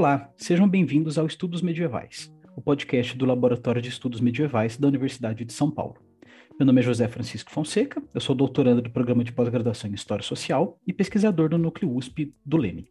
[0.00, 5.44] Olá, sejam bem-vindos ao Estudos Medievais, o podcast do Laboratório de Estudos Medievais da Universidade
[5.44, 5.96] de São Paulo.
[6.58, 10.24] Meu nome é José Francisco Fonseca, eu sou doutorando do programa de pós-graduação em História
[10.24, 12.88] Social e pesquisador do Núcleo USP do Leme.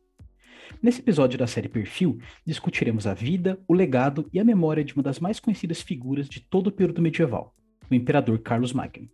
[0.83, 5.01] Nesse episódio da série Perfil, discutiremos a vida, o legado e a memória de uma
[5.01, 7.55] das mais conhecidas figuras de todo o período medieval,
[7.89, 9.09] o imperador Carlos Magno.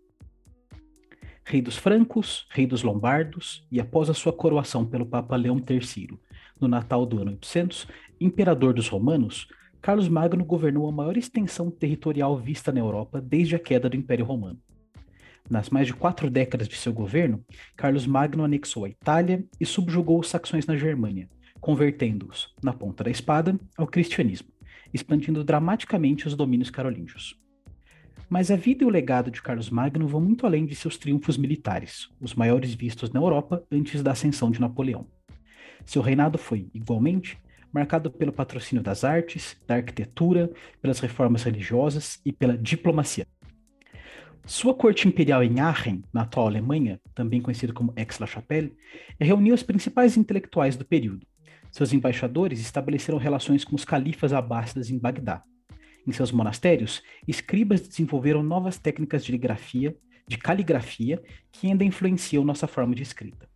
[1.45, 6.19] Rei dos francos, rei dos lombardos e após a sua coroação pelo Papa Leão III,
[6.59, 7.87] no Natal do ano 800,
[8.19, 9.47] imperador dos romanos,
[9.81, 14.25] Carlos Magno governou a maior extensão territorial vista na Europa desde a queda do Império
[14.25, 14.59] Romano.
[15.49, 17.45] Nas mais de quatro décadas de seu governo,
[17.75, 21.29] Carlos Magno anexou a Itália e subjugou os saxões na Germânia,
[21.61, 24.49] convertendo-os, na ponta da espada, ao cristianismo,
[24.91, 27.39] expandindo dramaticamente os domínios carolíngios.
[28.27, 31.37] Mas a vida e o legado de Carlos Magno vão muito além de seus triunfos
[31.37, 35.05] militares, os maiores vistos na Europa antes da ascensão de Napoleão.
[35.85, 37.37] Seu reinado foi, igualmente,
[37.71, 43.27] marcado pelo patrocínio das artes, da arquitetura, pelas reformas religiosas e pela diplomacia.
[44.45, 48.75] Sua corte imperial em Aachen, na atual Alemanha, também conhecida como Aix-la-Chapelle,
[49.19, 51.25] reuniu os principais intelectuais do período.
[51.71, 55.43] Seus embaixadores estabeleceram relações com os califas abássidas em Bagdá.
[56.07, 59.95] Em seus monastérios, escribas desenvolveram novas técnicas de grafia,
[60.27, 63.49] de caligrafia, que ainda influenciam nossa forma de escrita.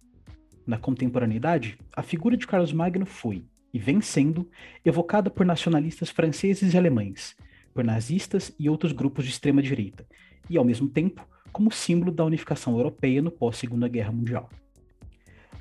[0.70, 4.48] Na contemporaneidade, a figura de Carlos Magno foi, e vem sendo
[4.86, 7.36] evocada por nacionalistas franceses e alemães,
[7.74, 10.06] por nazistas e outros grupos de extrema direita,
[10.48, 14.48] e ao mesmo tempo como símbolo da unificação europeia no pós-Segunda Guerra Mundial.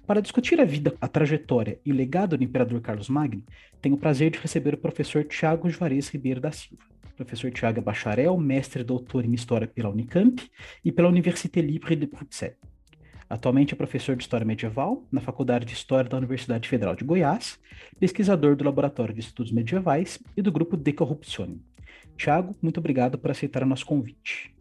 [0.07, 3.43] Para discutir a vida, a trajetória e o legado do imperador Carlos Magno,
[3.81, 6.85] tenho o prazer de receber o professor Tiago Juarez Ribeiro da Silva.
[7.15, 10.47] O professor Tiago é bacharel, mestre e doutor em História pela Unicamp
[10.85, 12.68] e pela Université Libre de Bruxelles.
[13.31, 17.59] Atualmente é professor de História Medieval na Faculdade de História da Universidade Federal de Goiás,
[18.01, 21.63] pesquisador do Laboratório de Estudos Medievais e do grupo De Corruptione.
[22.17, 24.55] Tiago, muito obrigado por aceitar o nosso convite.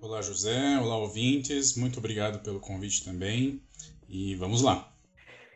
[0.00, 0.78] Olá, José.
[0.78, 1.76] Olá, ouvintes.
[1.76, 3.62] Muito obrigado pelo convite também.
[4.06, 4.94] E vamos lá.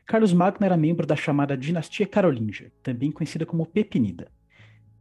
[0.07, 4.33] Carlos Magno era membro da chamada Dinastia Carolíngia, também conhecida como Pepinida.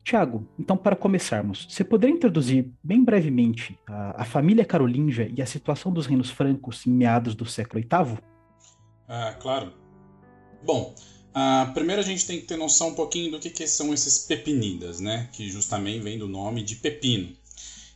[0.03, 5.45] Tiago, então para começarmos, você poderia introduzir bem brevemente a, a, família carolíngia e a
[5.45, 8.17] situação dos reinos francos em meados do século VIII?
[9.07, 9.73] Ah, claro.
[10.65, 10.95] Bom,
[11.33, 14.25] ah, primeiro a gente tem que ter noção um pouquinho do que, que são esses
[14.25, 15.29] pepinidas, né?
[15.31, 17.35] Que justamente vem do nome de pepino.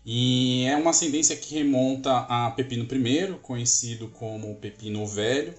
[0.05, 5.55] E é uma ascendência que remonta a Pepino I, conhecido como Pepino Velho,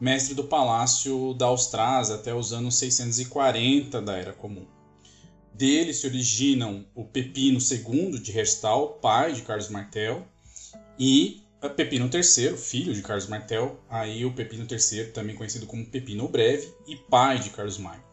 [0.00, 4.77] mestre do palácio da Austrásia até os anos 640 da Era Comum.
[5.58, 10.24] Dele se originam o Pepino II de Herstal, pai de Carlos Martel,
[10.96, 11.42] e
[11.74, 16.28] Pepino III, filho de Carlos Martel, aí o Pepino III, também conhecido como Pepino o
[16.28, 18.04] Breve, e pai de Carlos Magno.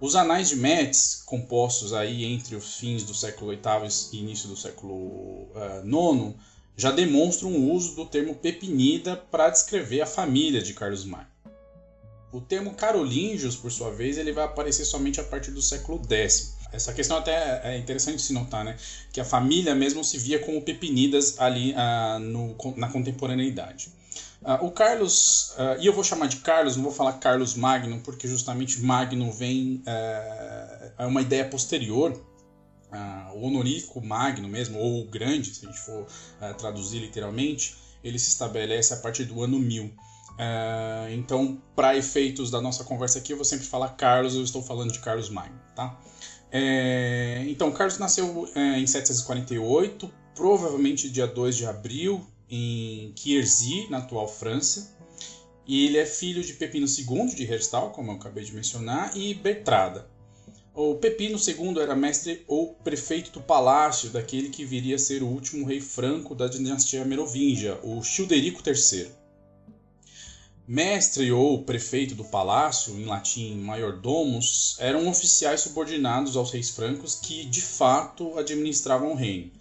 [0.00, 4.56] Os anais de Metz, compostos aí entre os fins do século VIII e início do
[4.56, 5.46] século
[5.84, 6.34] IX, uh,
[6.76, 11.30] já demonstram o uso do termo pepinida para descrever a família de Carlos Magno.
[12.32, 16.55] O termo carolíngios, por sua vez, ele vai aparecer somente a partir do século X,
[16.76, 18.76] essa questão até é interessante se notar, né?
[19.12, 23.90] Que a família mesmo se via como pepinidas ali uh, no, na contemporaneidade.
[24.42, 28.00] Uh, o Carlos, uh, e eu vou chamar de Carlos, não vou falar Carlos Magno,
[28.00, 32.12] porque justamente Magno vem uh, é uma ideia posterior.
[33.34, 36.06] o honorífico Magno mesmo, ou o grande, se a gente for
[36.56, 39.90] traduzir literalmente, ele se estabelece a partir do ano 1000.
[41.12, 44.92] então, para efeitos da nossa conversa aqui, eu vou sempre falar Carlos, eu estou falando
[44.92, 45.98] de Carlos Magno, tá?
[46.50, 53.98] É, então, Carlos nasceu é, em 748, provavelmente dia 2 de abril, em Quierzy, na
[53.98, 54.94] atual França.
[55.66, 59.34] E ele é filho de Pepino II de Herstal, como eu acabei de mencionar, e
[59.34, 60.08] Bertrada.
[60.72, 65.26] O Pepino II era mestre ou prefeito do palácio daquele que viria a ser o
[65.26, 69.10] último rei franco da dinastia merovingia, o Childerico III.
[70.68, 77.44] Mestre ou prefeito do palácio, em latim maiordomos, eram oficiais subordinados aos reis francos que,
[77.44, 79.52] de fato, administravam o reino.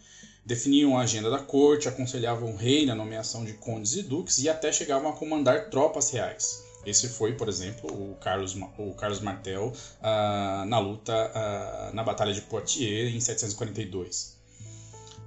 [0.43, 4.49] Definiam a agenda da corte, aconselhavam o rei na nomeação de condes e duques e
[4.49, 6.63] até chegavam a comandar tropas reais.
[6.83, 12.33] Esse foi, por exemplo, o Carlos, o Carlos Martel uh, na luta uh, na Batalha
[12.33, 14.34] de Poitiers em 742.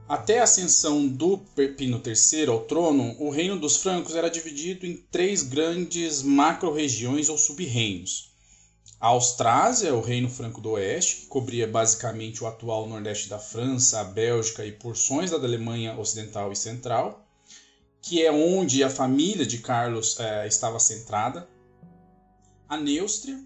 [0.09, 4.97] Até a ascensão do Pepino III ao trono, o reino dos francos era dividido em
[4.97, 8.33] três grandes macro-regiões ou sub-reinos.
[8.99, 14.01] A Austrásia, o reino franco do oeste, que cobria basicamente o atual nordeste da França,
[14.01, 17.29] a Bélgica e porções da Alemanha ocidental e central,
[18.01, 21.47] que é onde a família de Carlos eh, estava centrada.
[22.67, 23.39] A Neustria,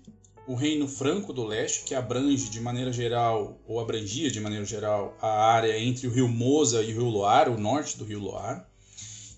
[0.47, 5.17] o Reino Franco do Leste, que abrange de maneira geral, ou abrangia de maneira geral,
[5.21, 8.62] a área entre o rio Mosa e o rio Loire, o norte do rio Loire,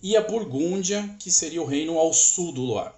[0.02, 2.94] e a Burgúndia, que seria o reino ao sul do Loire.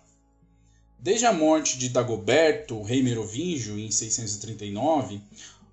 [0.98, 5.20] Desde a morte de Dagoberto, rei merovingio, em 639,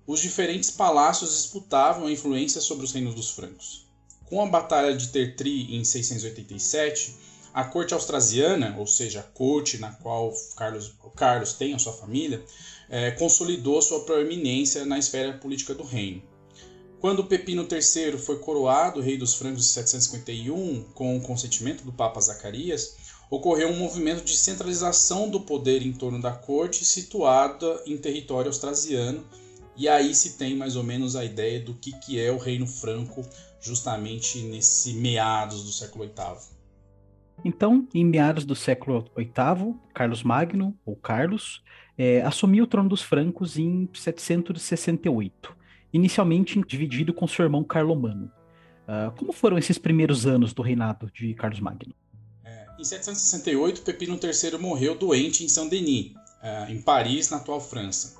[0.06, 3.86] os diferentes palácios disputavam a influência sobre os reinos dos francos.
[4.26, 7.14] Com a Batalha de Tertri, em 687,
[7.54, 12.44] a corte austrasiana, ou seja, a corte na qual Carlos, Carlos tem a sua família,
[12.90, 16.20] é, consolidou sua proeminência na esfera política do reino.
[17.00, 22.20] Quando Pepino III foi coroado rei dos francos em 751, com o consentimento do Papa
[22.20, 22.96] Zacarias,
[23.30, 29.24] ocorreu um movimento de centralização do poder em torno da corte situada em território austrasiano,
[29.76, 32.66] e aí se tem mais ou menos a ideia do que, que é o Reino
[32.66, 33.24] Franco,
[33.60, 36.53] justamente nesse meados do século VIII.
[37.42, 41.62] Então, em meados do século VIII, Carlos Magno, ou Carlos,
[41.96, 45.56] é, assumiu o trono dos francos em 768,
[45.92, 48.30] inicialmente dividido com seu irmão Carlomano.
[48.84, 51.94] Uh, como foram esses primeiros anos do reinado de Carlos Magno?
[52.78, 58.16] Em 768, Pepino III morreu doente em Saint-Denis, eh, em Paris, na atual França,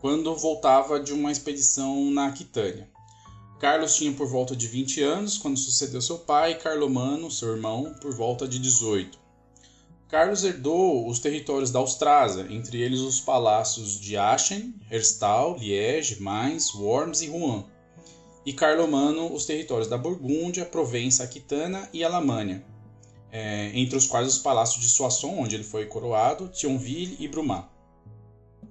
[0.00, 2.88] quando voltava de uma expedição na Aquitânia.
[3.58, 8.14] Carlos tinha por volta de 20 anos quando sucedeu seu pai, Carlomano, seu irmão, por
[8.14, 9.18] volta de 18.
[10.08, 16.72] Carlos herdou os territórios da Austrásia, entre eles os palácios de Aachen, Herstal, Liège, Mainz,
[16.72, 17.66] Worms e Rouen.
[18.46, 22.64] E Carlomano os territórios da Burgúndia, Provença Aquitana e Alamânia,
[23.32, 27.66] é, entre os quais os palácios de Soissons, onde ele foi coroado, Thionville e Brumat.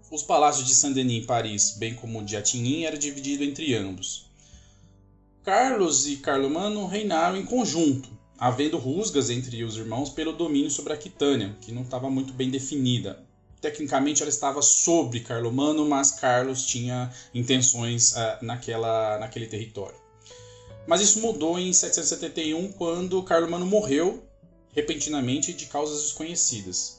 [0.09, 4.26] Os palácios de Saint-Denis em Paris, bem como o de Attigny, era dividido entre ambos.
[5.47, 10.95] Carlos e Carlomano reinaram em conjunto, havendo rusgas entre os irmãos pelo domínio sobre a
[10.97, 13.25] Aquitânia, que não estava muito bem definida.
[13.61, 19.95] Tecnicamente ela estava sobre Carlomano, mas Carlos tinha intenções uh, naquela, naquele território.
[20.85, 24.27] Mas isso mudou em 771, quando Carlomano morreu
[24.73, 26.96] repentinamente de causas desconhecidas.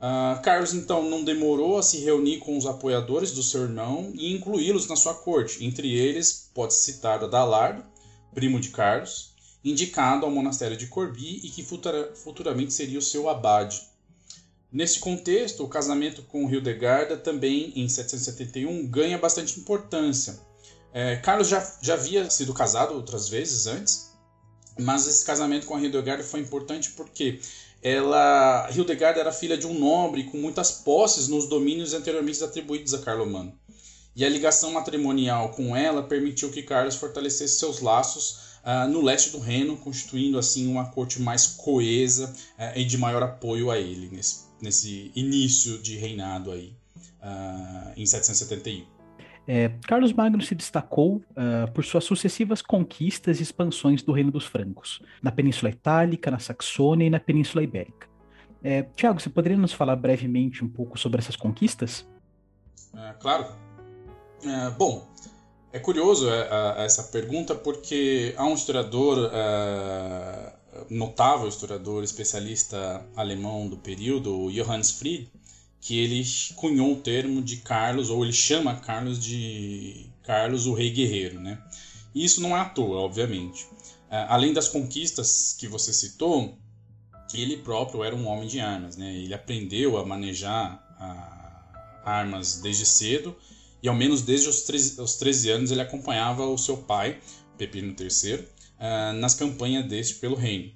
[0.00, 4.32] Uh, Carlos então não demorou a se reunir com os apoiadores do seu irmão e
[4.34, 5.62] incluí-los na sua corte.
[5.64, 7.84] Entre eles, pode-se citar Adalardo,
[8.34, 13.28] primo de Carlos, indicado ao monastério de Corbie e que futura, futuramente seria o seu
[13.28, 13.90] abade.
[14.72, 20.40] Nesse contexto, o casamento com Hildegarda também, em 771, ganha bastante importância.
[20.94, 24.10] É, Carlos já, já havia sido casado outras vezes antes,
[24.78, 27.40] mas esse casamento com a Hildegard foi importante porque
[27.82, 32.98] ela, Hildegard era filha de um nobre com muitas posses nos domínios anteriormente atribuídos a
[32.98, 33.52] Carlomano.
[34.14, 39.30] E a ligação matrimonial com ela permitiu que Carlos fortalecesse seus laços uh, no leste
[39.30, 42.26] do Reino, constituindo assim uma corte mais coesa
[42.58, 46.74] uh, e de maior apoio a ele nesse, nesse início de reinado aí,
[47.22, 48.99] uh, em 771.
[49.46, 54.44] É, Carlos Magno se destacou uh, por suas sucessivas conquistas e expansões do Reino dos
[54.44, 58.08] Francos, na Península Itálica, na Saxônia e na Península Ibérica.
[58.62, 62.06] É, Tiago, você poderia nos falar brevemente um pouco sobre essas conquistas?
[62.94, 63.46] É, claro.
[64.44, 65.06] É, bom,
[65.72, 70.52] é curioso é, essa pergunta porque há um historiador é,
[70.90, 75.30] notável, historiador especialista alemão do período, Johannes Fried,
[75.80, 76.22] que ele
[76.56, 81.40] cunhou o termo de Carlos, ou ele chama Carlos de Carlos o Rei Guerreiro.
[81.40, 81.58] Né?
[82.14, 83.66] E isso não é à toa, obviamente.
[84.10, 86.58] É, além das conquistas que você citou,
[87.32, 88.96] ele próprio era um homem de armas.
[88.96, 89.14] Né?
[89.14, 93.36] Ele aprendeu a manejar a, armas desde cedo,
[93.82, 97.18] e ao menos desde os 13, os 13 anos ele acompanhava o seu pai,
[97.56, 98.44] Pepino III,
[98.78, 100.72] é, nas campanhas deste pelo reino.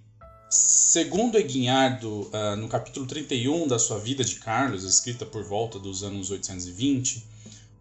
[0.50, 6.04] Segundo Eguinhardo, uh, no capítulo 31 da sua Vida de Carlos, escrita por volta dos
[6.04, 7.26] anos 820,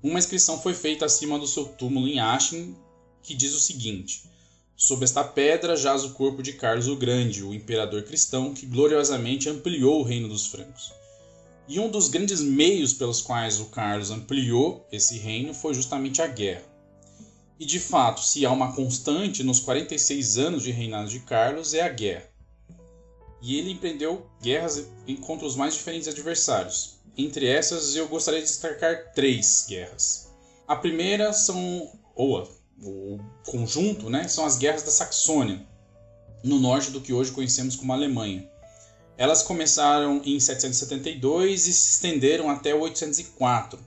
[0.01, 2.75] uma inscrição foi feita acima do seu túmulo em Aachen
[3.21, 4.23] que diz o seguinte:
[4.75, 9.49] Sob esta pedra jaz o corpo de Carlos o Grande, o imperador cristão que gloriosamente
[9.49, 10.91] ampliou o reino dos francos.
[11.67, 16.27] E um dos grandes meios pelos quais o Carlos ampliou esse reino foi justamente a
[16.27, 16.63] guerra.
[17.59, 21.81] E de fato, se há uma constante nos 46 anos de reinado de Carlos, é
[21.81, 22.32] a guerra
[23.43, 24.87] e ele empreendeu guerras
[25.21, 26.95] contra os mais diferentes adversários.
[27.17, 30.29] Entre essas, eu gostaria de destacar três guerras.
[30.65, 32.49] A primeira são, ou
[32.81, 35.67] o conjunto, né, são as guerras da Saxônia,
[36.41, 38.49] no norte do que hoje conhecemos como Alemanha.
[39.17, 43.77] Elas começaram em 772 e se estenderam até 804.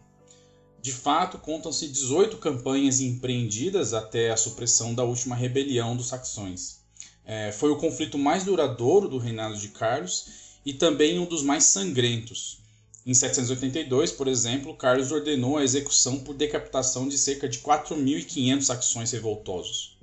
[0.80, 6.85] De fato, contam-se 18 campanhas empreendidas até a supressão da última rebelião dos saxões.
[7.26, 10.26] É, foi o conflito mais duradouro do reinado de Carlos
[10.64, 12.58] e também um dos mais sangrentos.
[13.04, 19.12] Em 782, por exemplo, Carlos ordenou a execução por decapitação de cerca de 4.500 saxões
[19.12, 19.96] revoltosos.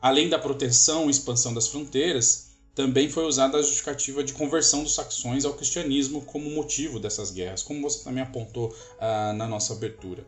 [0.00, 4.94] Além da proteção e expansão das fronteiras, também foi usada a justificativa de conversão dos
[4.94, 10.26] saxões ao cristianismo como motivo dessas guerras, como você também apontou ah, na nossa abertura.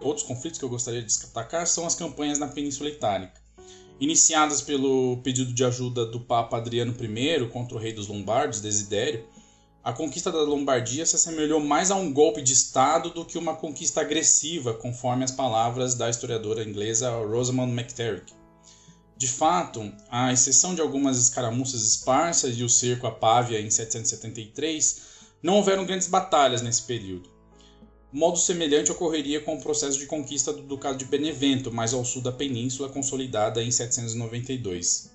[0.00, 3.41] Outros conflitos que eu gostaria de destacar são as campanhas na Península Itálica.
[4.02, 9.24] Iniciadas pelo pedido de ajuda do Papa Adriano I contra o rei dos Lombardos, Desidério,
[9.84, 13.54] a conquista da Lombardia se assemelhou mais a um golpe de Estado do que uma
[13.54, 18.32] conquista agressiva, conforme as palavras da historiadora inglesa Rosamund McTerrick.
[19.16, 25.00] De fato, à exceção de algumas escaramuças esparsas e o cerco a Pávia em 773,
[25.40, 27.30] não houveram grandes batalhas nesse período.
[28.12, 32.20] Modo semelhante ocorreria com o processo de conquista do Ducado de Benevento, mais ao sul
[32.20, 35.10] da península, consolidada em 792.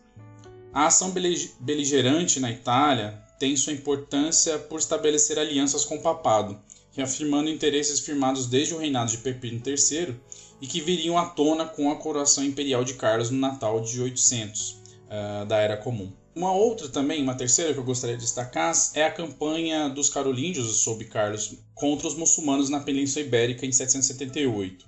[0.73, 1.13] A ação
[1.59, 6.59] beligerante na Itália tem sua importância por estabelecer alianças com o papado,
[6.91, 10.15] reafirmando interesses firmados desde o reinado de Pepino III
[10.59, 14.71] e que viriam à tona com a coroação imperial de Carlos no Natal de 800
[14.71, 14.75] uh,
[15.09, 16.11] eh, da Era Comum.
[16.37, 20.81] Uma outra também, uma terceira que eu gostaria de destacar, é a campanha dos carolíngios
[20.81, 24.85] sob Carlos contra os muçulmanos na Península Ibérica em 778.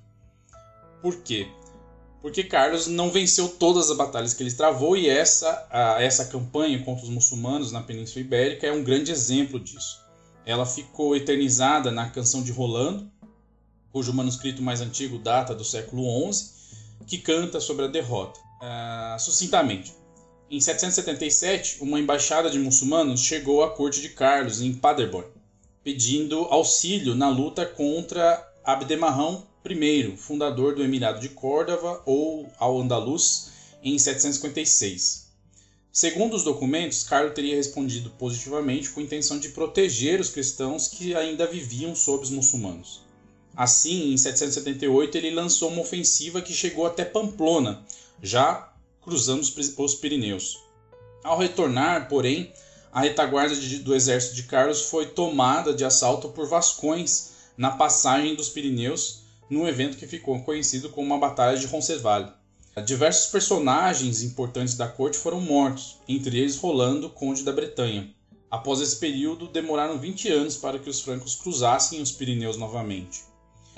[1.01, 1.47] Por quê?
[2.21, 6.83] porque Carlos não venceu todas as batalhas que ele travou e essa, a, essa campanha
[6.83, 10.05] contra os muçulmanos na Península Ibérica é um grande exemplo disso.
[10.45, 13.09] Ela ficou eternizada na Canção de Rolando,
[13.91, 16.51] cujo manuscrito mais antigo data do século XI,
[17.07, 18.39] que canta sobre a derrota.
[18.61, 19.93] Uh, sucintamente,
[20.51, 25.27] em 777, uma embaixada de muçulmanos chegou à corte de Carlos em Paderborn,
[25.83, 33.49] pedindo auxílio na luta contra Abdemarrão I, fundador do Emirado de Córdoba ou Al-Andalus,
[33.83, 35.27] em 756.
[35.91, 41.15] Segundo os documentos, Carlos teria respondido positivamente com a intenção de proteger os cristãos que
[41.15, 43.01] ainda viviam sob os muçulmanos.
[43.55, 47.83] Assim, em 778, ele lançou uma ofensiva que chegou até Pamplona,
[48.21, 48.68] já
[49.01, 50.59] cruzando os Pirineus.
[51.23, 52.53] Ao retornar, porém,
[52.91, 58.49] a retaguarda do exército de Carlos foi tomada de assalto por vascões na passagem dos
[58.49, 62.31] Pirineus num evento que ficou conhecido como a Batalha de Roncesvalles.
[62.85, 68.09] Diversos personagens importantes da corte foram mortos, entre eles Rolando, conde da Bretanha.
[68.49, 73.28] Após esse período, demoraram 20 anos para que os francos cruzassem os Pirineus novamente.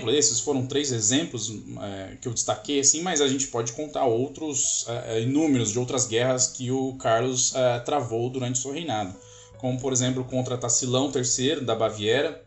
[0.10, 4.86] Esses foram três exemplos é, que eu destaquei, assim, mas a gente pode contar outros
[4.88, 9.14] é, é inúmeros de outras guerras que o Carlos é, travou durante seu reinado,
[9.58, 12.44] como por exemplo contra Tacilão III da Baviera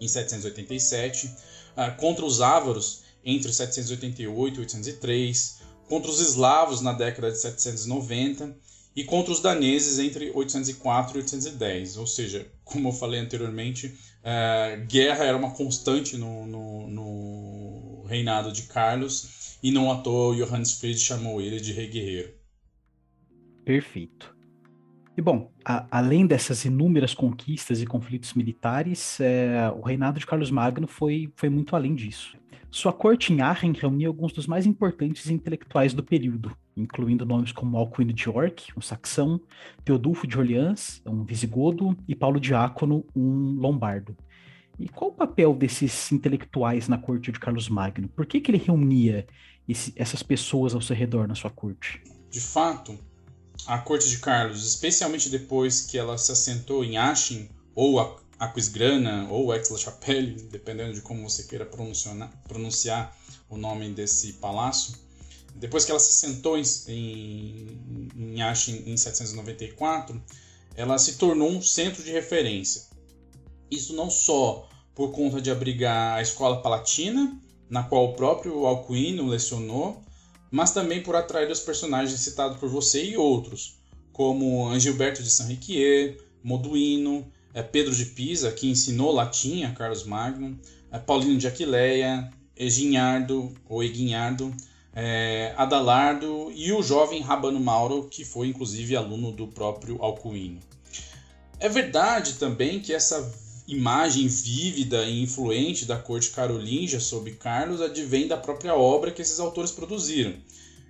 [0.00, 1.30] em 787,
[1.76, 8.56] ah, contra os ávaros entre 788 e 803, contra os eslavos na década de 790
[8.94, 11.96] e contra os daneses entre 804 e 810.
[11.96, 13.94] Ou seja, como eu falei anteriormente,
[14.26, 20.36] uh, guerra era uma constante no, no, no, reinado de Carlos e não à toa
[20.36, 22.34] Johannes Fried chamou ele de rei guerreiro.
[23.64, 24.35] Perfeito.
[25.16, 30.50] E bom, a, além dessas inúmeras conquistas e conflitos militares, é, o reinado de Carlos
[30.50, 32.36] Magno foi, foi muito além disso.
[32.70, 37.78] Sua corte em Aachen reunia alguns dos mais importantes intelectuais do período, incluindo nomes como
[37.78, 39.40] Alcuino de York, um saxão,
[39.82, 44.14] Teodulfo de Orleans, um visigodo, e Paulo Diácono, um lombardo.
[44.78, 48.08] E qual o papel desses intelectuais na corte de Carlos Magno?
[48.08, 49.26] Por que, que ele reunia
[49.66, 52.02] esse, essas pessoas ao seu redor na sua corte?
[52.30, 52.98] De fato,
[53.66, 58.00] a corte de Carlos, especialmente depois que ela se assentou em Aachen, ou
[58.38, 63.16] Aquisgrana, ou Aix-la-Chapelle, dependendo de como você queira pronunciar
[63.48, 64.94] o nome desse palácio,
[65.54, 70.22] depois que ela se assentou em, em, em em 794,
[70.74, 72.82] ela se tornou um centro de referência.
[73.70, 79.26] Isso não só por conta de abrigar a escola palatina, na qual o próprio Alcuino
[79.26, 80.02] lecionou,
[80.56, 83.76] mas também por atrair os personagens citados por você e outros,
[84.10, 90.58] como Angilberto de Saint-Riquier, Moduino, é, Pedro de Pisa, que ensinou latim a Carlos Magno,
[90.90, 94.50] é, Paulino de Aquileia, Eginhardo ou Eguinhardo,
[94.94, 100.60] é, Adalardo e o jovem Rabano Mauro, que foi inclusive aluno do próprio Alcuino.
[101.60, 103.30] É verdade também que essa
[103.66, 109.40] imagem vívida e influente da corte carolíngia sob Carlos advém da própria obra que esses
[109.40, 110.34] autores produziram,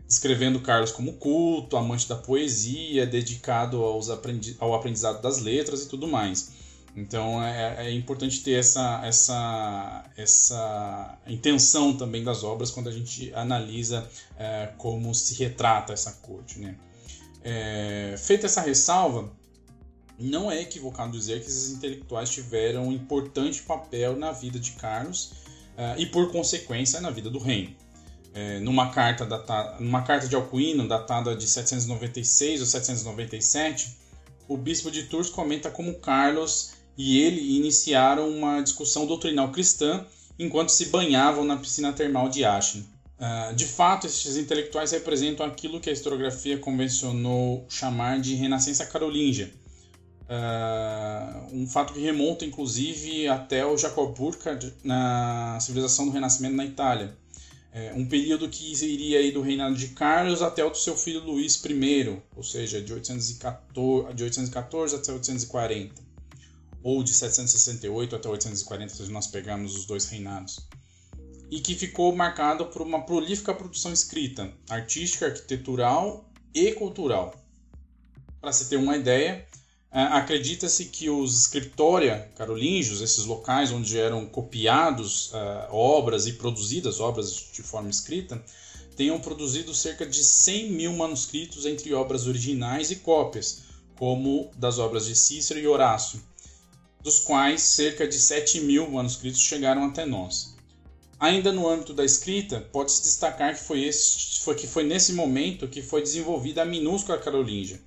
[0.06, 6.06] descrevendo Carlos como culto, amante da poesia, dedicado aprendi ao aprendizado das letras e tudo
[6.06, 6.54] mais.
[6.97, 13.33] Então é, é, importante ter essa, essa, essa intenção também das obras quando a gente
[13.35, 16.59] analisa é, como se retrata essa corte.
[16.59, 16.75] Né?
[17.45, 19.30] É, feita essa ressalva,
[20.18, 25.32] não é equivocado dizer que esses intelectuais tiveram um importante papel na vida de Carlos
[25.76, 27.75] uh, e, por consequência, na vida do reino.
[28.35, 33.96] É, numa, carta datada, numa carta de Alcuino, datada de 796 ou 797,
[34.46, 40.04] o bispo de Tours comenta como Carlos e ele iniciaram uma discussão doutrinal cristã
[40.38, 42.87] enquanto se banhavam na piscina termal de Aachen.
[43.18, 49.50] Uh, de fato, esses intelectuais representam aquilo que a historiografia convencionou chamar de Renascença Carolíngia,
[50.28, 56.64] uh, um fato que remonta inclusive até o Jacob Burckhardt na civilização do Renascimento na
[56.64, 57.16] Itália.
[57.73, 61.23] É, um período que iria aí do reinado de Carlos até o do seu filho
[61.23, 65.95] Luís I, ou seja, de 814, de 814 até 840,
[66.83, 70.66] ou de 768 até 840, se nós pegarmos os dois reinados
[71.50, 77.35] e que ficou marcado por uma prolífica produção escrita, artística, arquitetural e cultural.
[78.40, 79.47] Para se ter uma ideia,
[80.02, 87.46] acredita-se que os scriptoria carolíngios, esses locais onde eram copiados uh, obras e produzidas obras
[87.50, 88.44] de forma escrita,
[88.94, 93.62] tenham produzido cerca de 100 mil manuscritos entre obras originais e cópias,
[93.98, 96.20] como das obras de Cícero e Horácio,
[97.02, 100.54] dos quais cerca de 7 mil manuscritos chegaram até nós.
[101.18, 103.90] Ainda no âmbito da escrita, pode-se destacar que foi,
[104.42, 107.80] foi, que foi nesse momento que foi desenvolvida a minúscula carolíngia,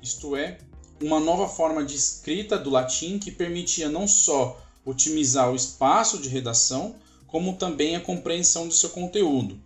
[0.00, 0.58] isto é,
[1.00, 6.28] uma nova forma de escrita do latim que permitia não só otimizar o espaço de
[6.28, 9.58] redação, como também a compreensão do seu conteúdo.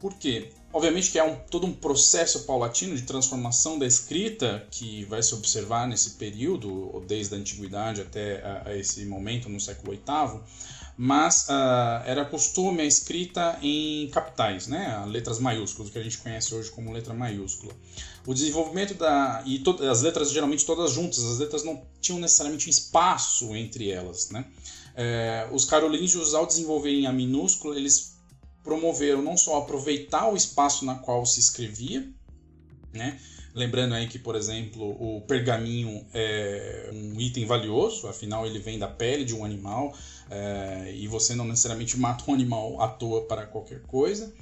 [0.00, 0.50] Por quê?
[0.72, 5.34] Obviamente que é um, todo um processo paulatino de transformação da escrita que vai se
[5.34, 10.40] observar nesse período, desde a antiguidade até a, a esse momento, no século VIII,
[10.96, 16.54] mas uh, era costume a escrita em capitais, né, letras maiúsculas, que a gente conhece
[16.54, 17.72] hoje como letra maiúscula.
[18.26, 22.68] O desenvolvimento da e to, as letras geralmente todas juntas, as letras não tinham necessariamente
[22.68, 24.44] espaço entre elas, né.
[24.94, 28.18] É, os carolíngios ao desenvolverem a minúscula, eles
[28.62, 32.06] promoveram não só aproveitar o espaço na qual se escrevia,
[32.92, 33.18] né,
[33.54, 38.88] Lembrando aí que, por exemplo, o pergaminho é um item valioso, afinal ele vem da
[38.88, 39.94] pele de um animal
[40.32, 44.32] é, e você não necessariamente mata um animal à toa para qualquer coisa,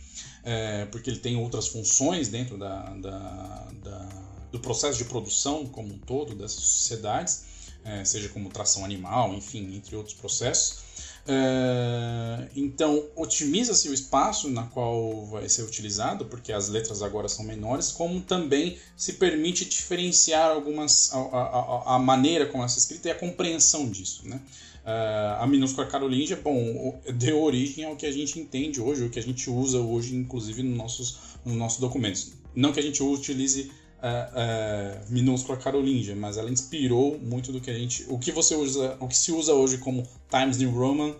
[0.44, 4.08] é, porque ele tem outras funções dentro da, da, da,
[4.52, 7.44] do processo de produção como um todo dessas sociedades,
[7.84, 10.90] é, seja como tração animal, enfim, entre outros processos.
[11.26, 17.44] É, então, otimiza-se o espaço na qual vai ser utilizado, porque as letras agora são
[17.44, 23.08] menores, como também se permite diferenciar algumas a, a, a maneira como essa é escrita
[23.08, 24.22] e a compreensão disso.
[24.24, 24.40] Né?
[24.80, 29.18] Uh, a minúscula carolíngia, bom, deu origem ao que a gente entende hoje, o que
[29.18, 32.32] a gente usa hoje, inclusive nos nossos, nos nossos documentos.
[32.54, 37.70] Não que a gente utilize uh, uh, minúscula carolíngia, mas ela inspirou muito do que
[37.70, 41.14] a gente, o que você usa, o que se usa hoje como Times New Roman,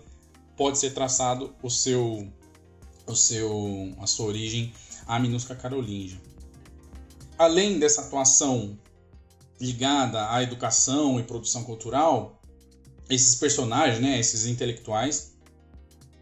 [0.57, 2.27] pode ser traçado o seu,
[3.05, 4.73] o seu, a sua origem
[5.07, 6.19] à minúscula carolíngia.
[7.37, 8.77] Além dessa atuação
[9.59, 12.40] ligada à educação e produção cultural,
[13.11, 15.33] esses personagens, né, esses intelectuais,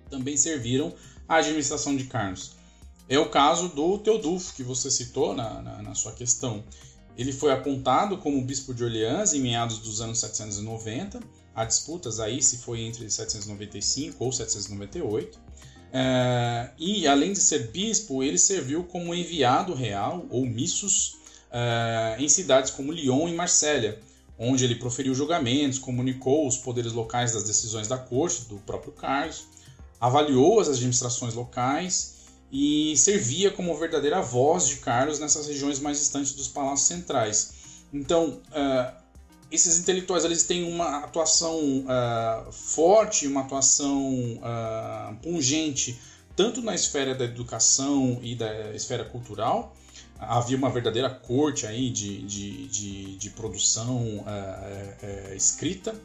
[0.10, 0.94] também serviram
[1.28, 2.52] à administração de Carlos.
[3.08, 6.64] É o caso do Teodulfo, que você citou na, na, na sua questão.
[7.18, 11.20] Ele foi apontado como bispo de Orleans em meados dos anos 790.
[11.56, 15.40] Há disputas aí se foi entre 795 ou 798.
[15.92, 21.18] É, e além de ser bispo, ele serviu como enviado real ou missus
[21.52, 23.98] é, em cidades como Lyon e Marsella,
[24.40, 29.44] onde ele proferiu julgamentos, comunicou os poderes locais das decisões da corte, do próprio Carlos,
[30.00, 32.16] avaliou as administrações locais
[32.50, 37.54] e servia como verdadeira voz de Carlos nessas regiões mais distantes dos palácios centrais.
[37.94, 39.00] Então, uh,
[39.52, 46.00] esses intelectuais eles têm uma atuação uh, forte, uma atuação uh, pungente,
[46.36, 49.76] tanto na esfera da educação e da esfera cultural,
[50.20, 55.96] havia uma verdadeira corte aí de, de, de, de produção é, é, escrita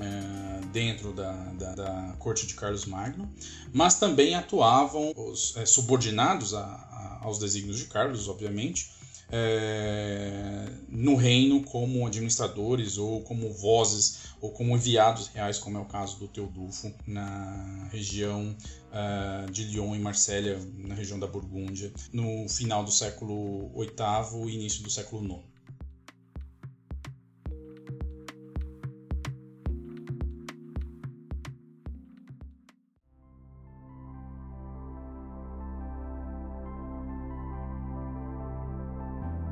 [0.00, 3.30] é, dentro da, da, da, corte de Carlos Magno,
[3.72, 8.95] mas também atuavam os subordinados a, a, aos desígnios de Carlos, obviamente,
[9.30, 15.84] é, no reino como administradores ou como vozes ou como enviados reais, como é o
[15.84, 18.54] caso do Teodulfo na região
[18.92, 24.54] uh, de Lyon e Marsella, na região da Burgúndia, no final do século VIII e
[24.54, 25.55] início do século IX.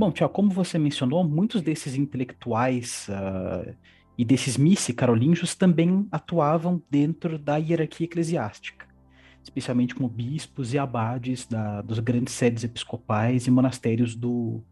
[0.05, 3.75] Bom, Tiago, como você mencionou, muitos desses intelectuais uh,
[4.19, 8.87] e desses missi carolíngios também atuavam dentro da hierarquia eclesiástica,
[9.43, 14.63] especialmente como bispos e abades da, dos grandes sedes episcopais e monastérios do,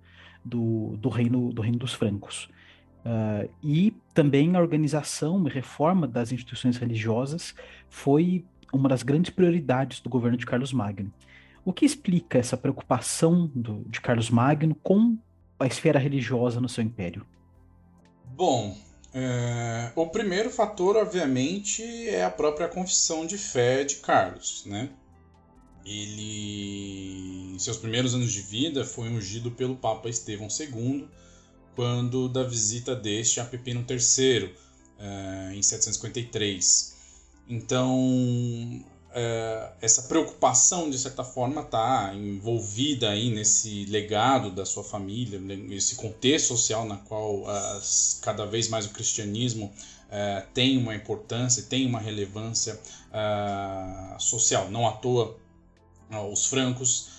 [0.45, 2.51] do, do, reino, do reino dos francos.
[2.99, 7.55] Uh, e também a organização e reforma das instituições religiosas
[7.88, 11.11] foi uma das grandes prioridades do governo de Carlos Magno.
[11.64, 15.16] O que explica essa preocupação do, de Carlos Magno com
[15.59, 17.25] a esfera religiosa no seu império?
[18.35, 18.77] Bom,
[19.14, 24.90] é, o primeiro fator, obviamente, é a própria confissão de fé de Carlos, né?
[25.85, 31.09] Ele, em seus primeiros anos de vida, foi ungido pelo Papa Estevão II,
[31.75, 34.55] quando da visita deste a Pepino III,
[34.98, 36.96] é, em 753.
[37.48, 38.85] Então,
[39.81, 46.48] essa preocupação, de certa forma, está envolvida aí nesse legado da sua família, nesse contexto
[46.48, 47.44] social na qual
[48.22, 49.72] cada vez mais o cristianismo
[50.11, 52.79] é, tem uma importância, tem uma relevância
[53.12, 54.70] é, social.
[54.70, 55.37] Não à toa,
[56.31, 57.11] os francos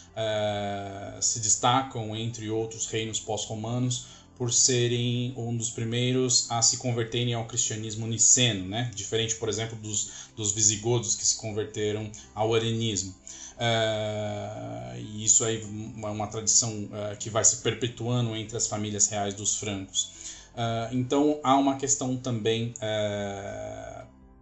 [1.19, 7.45] se destacam entre outros reinos pós-romanos por serem um dos primeiros a se converterem ao
[7.45, 8.91] cristianismo niceno, né?
[8.95, 13.13] diferente, por exemplo, dos, dos visigodos que se converteram ao arianismo.
[13.53, 19.07] Uh, e isso aí é uma tradição uh, que vai se perpetuando entre as famílias
[19.07, 20.11] reais dos francos.
[20.53, 22.73] Uh, então há uma questão também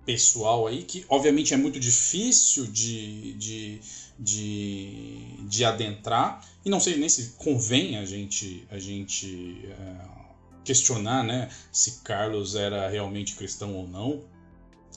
[0.06, 3.82] pessoal aí que obviamente é muito difícil de, de
[4.22, 9.96] de, de adentrar e não sei nem se convém a gente a gente é,
[10.64, 14.24] questionar né se Carlos era realmente cristão ou não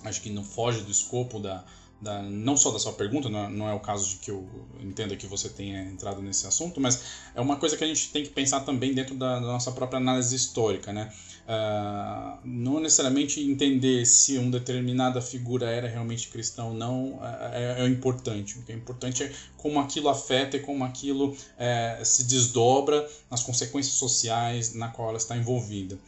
[0.05, 1.65] acho que não foge do escopo da,
[2.05, 4.47] da, não só da sua pergunta, não é, não é, o caso de que eu
[4.81, 7.03] entenda que você tenha entrado nesse assunto, mas
[7.35, 9.97] é uma coisa que a gente tem que pensar também dentro da, da nossa própria
[9.97, 11.13] análise histórica, né?
[11.47, 17.85] Uh, não necessariamente entender se uma determinada figura era realmente cristã ou não é, é,
[17.85, 18.59] é importante.
[18.59, 23.43] O que é importante é como aquilo afeta e como aquilo é, se desdobra nas
[23.43, 25.99] consequências sociais na qual ela está envolvida.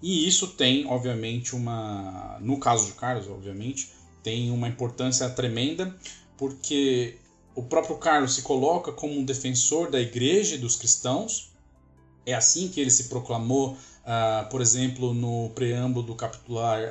[0.00, 2.38] E isso tem, obviamente, uma.
[2.40, 3.90] No caso de Carlos, obviamente,
[4.22, 5.96] tem uma importância tremenda,
[6.36, 7.16] porque
[7.54, 11.52] o próprio Carlos se coloca como um defensor da igreja e dos cristãos.
[12.26, 16.90] É assim que ele se proclamou, uh, por exemplo, no preâmbulo do capitular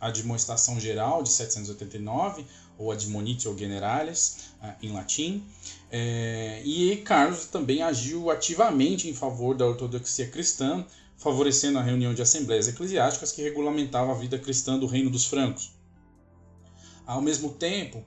[0.00, 2.44] Admoestação Geral de 789,
[2.76, 5.44] ou Admonitio Generales, uh, em latim.
[5.90, 10.84] É, e Carlos também agiu ativamente em favor da ortodoxia cristã,
[11.16, 15.72] favorecendo a reunião de assembleias eclesiásticas que regulamentava a vida cristã do Reino dos Francos.
[17.04, 18.04] Ao mesmo tempo,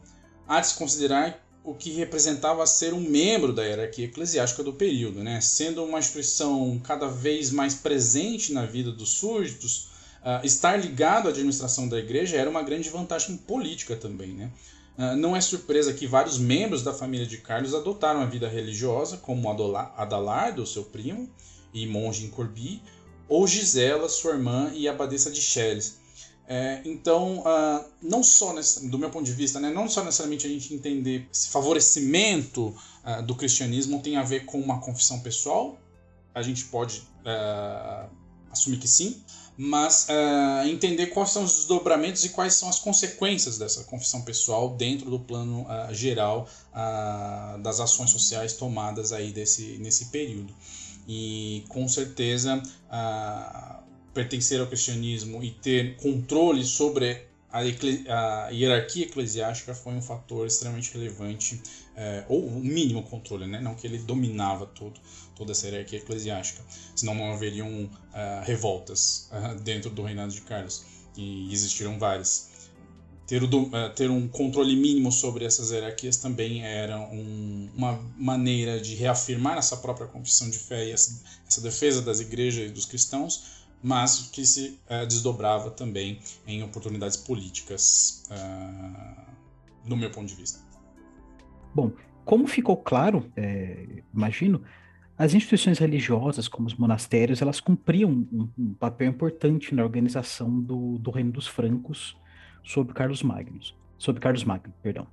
[0.48, 5.24] há de se considerar o que representava ser um membro da hierarquia eclesiástica do período,
[5.24, 5.40] né?
[5.42, 9.90] sendo uma instituição cada vez mais presente na vida dos súditos,
[10.24, 14.34] uh, estar ligado à administração da igreja era uma grande vantagem política também.
[14.34, 14.52] Né?
[14.98, 19.18] Uh, não é surpresa que vários membros da família de Carlos adotaram a vida religiosa,
[19.18, 21.30] como Adalardo, seu primo,
[21.72, 22.82] e monge em Corbie,
[23.30, 26.01] ou Gisela, sua irmã e abadesa de Chelles.
[26.54, 30.50] É, então, uh, não só do meu ponto de vista, né, não só necessariamente a
[30.50, 35.80] gente entender esse favorecimento uh, do cristianismo tem a ver com uma confissão pessoal,
[36.36, 38.10] a gente pode uh,
[38.52, 39.24] assumir que sim,
[39.56, 40.08] mas
[40.66, 45.20] entender quais são os desdobramentos e quais são as consequências dessa confissão pessoal dentro do
[45.20, 46.50] plano geral
[47.62, 50.54] das ações sociais tomadas aí desse, nesse período.
[51.08, 52.64] E com certeza
[54.14, 60.94] pertencer ao cristianismo e ter controle sobre a, a hierarquia eclesiástica foi um fator extremamente
[60.94, 61.62] relevante,
[61.96, 63.60] é, ou um mínimo controle, né?
[63.60, 65.00] não que ele dominava todo,
[65.36, 66.64] toda essa hierarquia eclesiástica,
[66.96, 67.90] senão não haveriam uh,
[68.44, 70.86] revoltas uh, dentro do reinado de Carlos,
[71.18, 72.50] e existiram várias.
[73.28, 78.96] Ter, uh, ter um controle mínimo sobre essas hierarquias também era um, uma maneira de
[78.96, 83.61] reafirmar essa própria confissão de fé e essa, essa defesa das igrejas e dos cristãos,
[83.84, 89.32] mas que se uh, desdobrava também em oportunidades políticas, uh,
[89.86, 90.60] no meu ponto de vista.
[91.74, 91.92] Bom,
[92.24, 94.62] como ficou claro, é, imagino,
[95.18, 100.98] as instituições religiosas, como os monastérios, elas cumpriam um, um papel importante na organização do,
[100.98, 102.18] do reino dos francos
[102.64, 103.60] sob Carlos Magno,
[103.98, 105.08] sob Carlos Magno, perdão.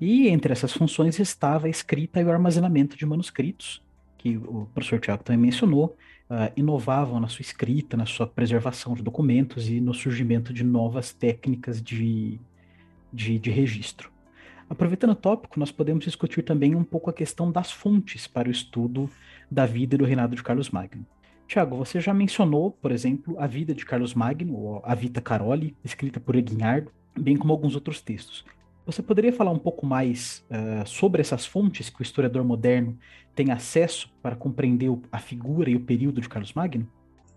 [0.00, 3.82] E entre essas funções estava a escrita e o armazenamento de manuscritos,
[4.18, 5.96] que o professor Tiago também mencionou,
[6.30, 11.12] uh, inovavam na sua escrita, na sua preservação de documentos e no surgimento de novas
[11.12, 12.40] técnicas de,
[13.12, 14.10] de, de registro.
[14.68, 18.52] Aproveitando o tópico, nós podemos discutir também um pouco a questão das fontes para o
[18.52, 19.10] estudo
[19.50, 21.06] da vida e do reinado de Carlos Magno.
[21.46, 25.76] Tiago, você já mencionou, por exemplo, a vida de Carlos Magno, ou a Vita Caroli,
[25.84, 28.44] escrita por Eguinhardo, bem como alguns outros textos.
[28.86, 32.98] Você poderia falar um pouco mais uh, sobre essas fontes que o historiador moderno
[33.34, 36.86] tem acesso para compreender a figura e o período de Carlos Magno?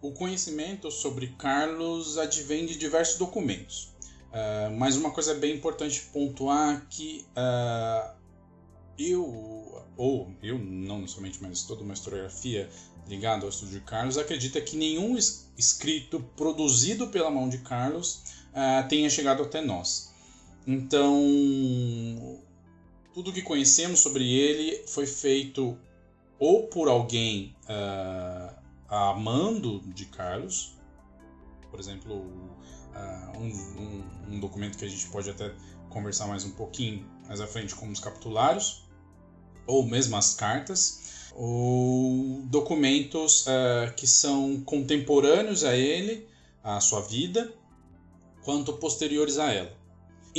[0.01, 3.95] O conhecimento sobre Carlos advém de diversos documentos.
[4.27, 8.13] Uh, mas uma coisa bem importante pontuar que uh,
[8.99, 12.69] eu, ou eu não somente, mas toda uma historiografia
[13.07, 15.17] ligada ao estudo de Carlos, acredita que nenhum
[15.57, 20.13] escrito produzido pela mão de Carlos uh, tenha chegado até nós.
[20.67, 22.41] Então,
[23.13, 25.77] tudo que conhecemos sobre ele foi feito
[26.37, 28.53] ou por alguém uh,
[28.89, 30.75] amando de Carlos,
[31.71, 35.53] por exemplo, uh, um, um, um, documento que a gente pode até
[35.89, 38.85] conversar mais um pouquinho mais à frente, como os capitulários,
[39.65, 46.27] ou mesmo as cartas, ou documentos uh, que são contemporâneos a ele,
[46.61, 47.53] a sua vida,
[48.43, 49.86] quanto posteriores a ela.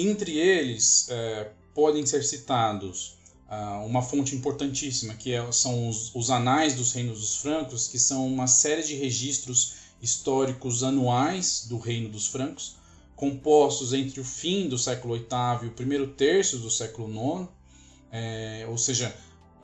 [0.01, 3.19] Entre eles, uh, podem ser citados
[3.51, 7.99] uh, uma fonte importantíssima, que é, são os, os, Anais dos Reinos dos Francos, que
[7.99, 12.77] são uma série de registros históricos anuais do Reino dos Francos,
[13.17, 17.49] compostos entre o fim do século VIII e o primeiro terço do século IX,
[18.13, 19.13] é, ou seja,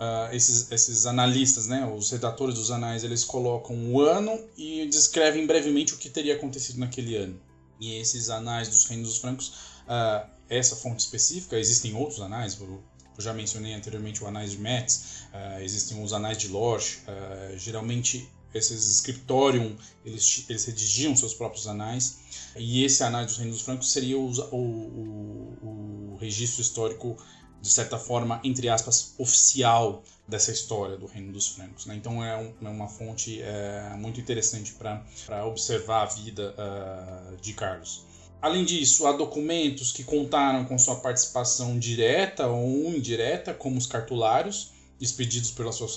[0.00, 5.46] uh, esses, esses analistas, né, os redatores dos anais, eles colocam o ano e descrevem
[5.46, 7.40] brevemente o que teria acontecido naquele ano.
[7.80, 12.82] E esses anais dos reinos dos francos, uh, essa fonte específica, existem outros anais, eu
[13.18, 18.28] já mencionei anteriormente o Anais de Metz, uh, existem os Anais de Lorch, uh, geralmente
[18.52, 22.18] esses scriptorium, eles, eles redigiam seus próprios anais,
[22.56, 27.16] e esse Anais dos Reinos Francos seria o, o, o registro histórico
[27.64, 31.86] de certa forma, entre aspas, oficial dessa história do Reino dos Francos.
[31.86, 31.96] Né?
[31.96, 37.54] Então é, um, é, uma fonte é, muito interessante para observar a vida uh, de
[37.54, 38.04] Carlos.
[38.44, 44.70] Além disso, há documentos que contaram com sua participação direta ou indireta, como os cartulários,
[45.00, 45.88] expedidos pela sua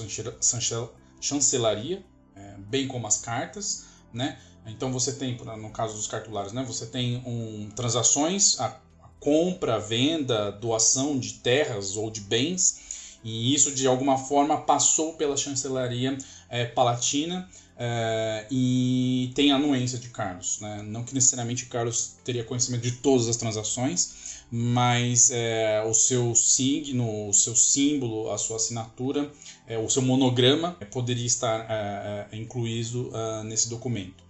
[1.19, 3.83] chancelaria, é, bem como as cartas.
[4.13, 4.39] Né?
[4.65, 8.79] Então você tem, no caso dos cartulários, né, você tem um, transações, a,
[9.19, 15.15] compra, a venda, doação de terras ou de bens, e isso de alguma forma passou
[15.15, 16.17] pela chancelaria
[16.49, 17.45] é, palatina
[17.79, 20.59] é, e tem a anuência de Carlos.
[20.59, 20.81] Né?
[20.83, 27.29] Não que necessariamente Carlos teria conhecimento de todas as transações, mas é, o seu signo,
[27.29, 29.31] o seu símbolo, a sua assinatura,
[29.67, 33.11] é, o seu monograma poderia estar incluído
[33.43, 34.23] nesse documento.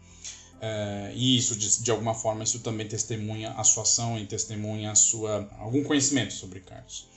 [1.15, 4.95] e isso, de, de, alguma forma, isso também testemunha a sua ação e testemunha a
[4.95, 7.07] sua, algum conhecimento sobre Carlos.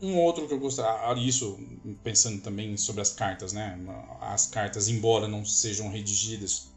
[0.00, 1.58] Um outro que eu gostaria, ah, isso
[2.04, 3.78] pensando também sobre as cartas, né?
[4.20, 6.68] As cartas, embora não sejam redigidas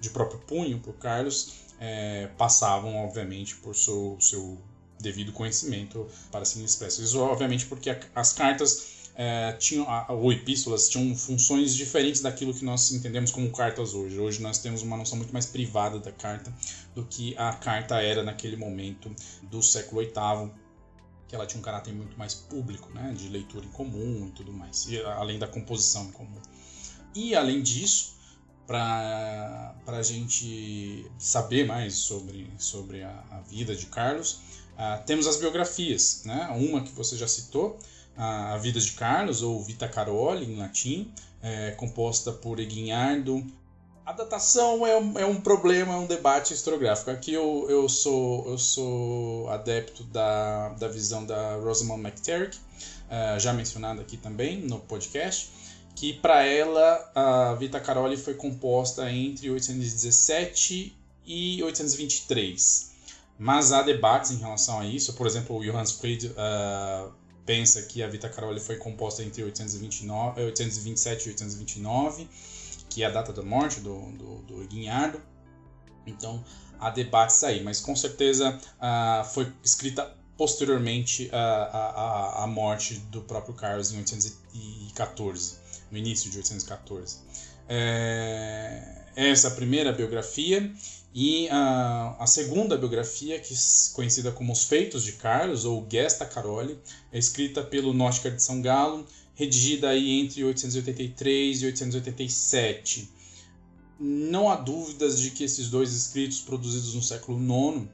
[0.00, 4.58] de próprio punho por Carlos, é, passavam, obviamente, por seu, seu
[4.98, 7.04] devido conhecimento para serem expressos.
[7.04, 12.64] Isso, obviamente, porque a, as cartas é, tinham, ou epístolas tinham funções diferentes daquilo que
[12.64, 14.18] nós entendemos como cartas hoje.
[14.18, 16.52] Hoje nós temos uma noção muito mais privada da carta
[16.94, 20.50] do que a carta era naquele momento do século VIII
[21.34, 24.52] que ela tinha um caráter muito mais público, né, de leitura em comum e tudo
[24.52, 26.40] mais, e, além da composição em comum.
[27.12, 28.14] E além disso,
[28.66, 34.40] para a gente saber mais sobre, sobre a, a vida de Carlos,
[34.74, 36.48] uh, temos as biografias, né?
[36.56, 37.78] uma que você já citou,
[38.16, 43.44] a Vida de Carlos, ou Vita Caroli em latim, é, composta por Eguinhardo
[44.06, 47.10] a datação é um, é um problema, é um debate historiográfico.
[47.10, 53.52] Aqui eu, eu, sou, eu sou adepto da, da visão da Rosamund McTerrick, uh, já
[53.52, 55.50] mencionada aqui também no podcast,
[55.96, 62.92] que para ela a Vita Caroli foi composta entre 817 e 823.
[63.38, 65.14] Mas há debates em relação a isso.
[65.14, 67.10] Por exemplo, o Johannes Fried uh,
[67.46, 72.28] pensa que a Vita Caroli foi composta entre 829, 827 e 829
[72.94, 75.20] que é a data da morte do, do, do Guinhardo.
[76.06, 76.44] Então
[76.78, 83.54] há debates aí, mas com certeza uh, foi escrita posteriormente à, à, morte do próprio
[83.54, 85.56] Carlos em 814,
[85.90, 87.18] no início de 814.
[87.68, 90.72] É, essa é a primeira biografia
[91.14, 93.56] e a, a segunda biografia, que é
[93.94, 96.78] conhecida como Os Feitos de Carlos, ou Gesta Caroli,
[97.12, 103.08] é escrita pelo Nótica de São Galo redigida aí entre 883 e 887.
[103.98, 107.88] Não há dúvidas de que esses dois escritos produzidos no século IX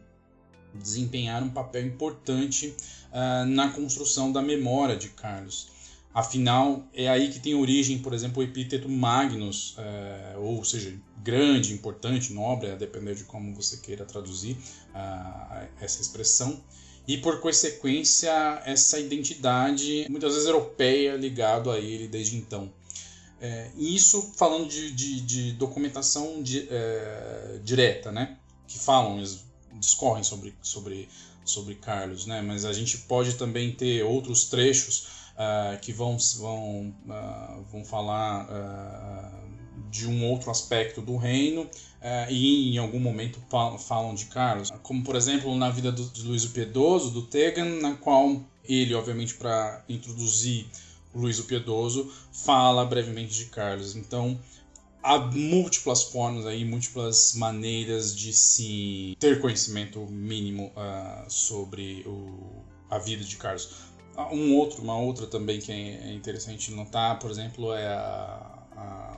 [0.75, 2.75] desempenharam um papel importante
[3.13, 5.69] uh, na construção da memória de Carlos.
[6.13, 11.73] Afinal, é aí que tem origem, por exemplo, o epíteto Magnus, uh, ou seja, grande,
[11.73, 14.57] importante, nobre, a depender de como você queira traduzir
[14.93, 16.61] uh, essa expressão.
[17.07, 22.71] E por consequência, essa identidade, muitas vezes europeia, ligado a ele desde então.
[23.41, 28.37] É, isso falando de, de, de documentação de, é, direta, né?
[28.69, 31.09] Que falam mesmo discorrem sobre, sobre,
[31.45, 32.43] sobre Carlos, né?
[32.43, 38.45] mas a gente pode também ter outros trechos uh, que vão, vão, uh, vão falar
[38.45, 39.40] uh,
[39.91, 41.69] de um outro aspecto do reino
[42.29, 43.39] e em algum momento
[43.79, 47.81] falam de Carlos, como por exemplo na vida do, de Luís o Piedoso, do Tegan,
[47.81, 50.67] na qual ele, obviamente, para introduzir
[51.15, 53.97] Luís o Piedoso, fala brevemente de Carlos.
[53.97, 54.39] Então,
[55.03, 62.99] há múltiplas formas aí, múltiplas maneiras de se ter conhecimento mínimo uh, sobre o, a
[62.99, 63.91] vida de Carlos.
[64.33, 69.10] Um outro, uma outra também que é interessante notar, por exemplo, é a, a,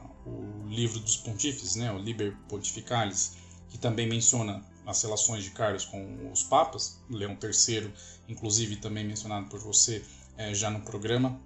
[0.73, 3.37] livro dos pontífices, né, o Liber Pontificalis,
[3.69, 7.93] que também menciona as relações de Carlos com os papas, Leão III,
[8.29, 10.05] inclusive também mencionado por você
[10.37, 11.41] é, já no programa,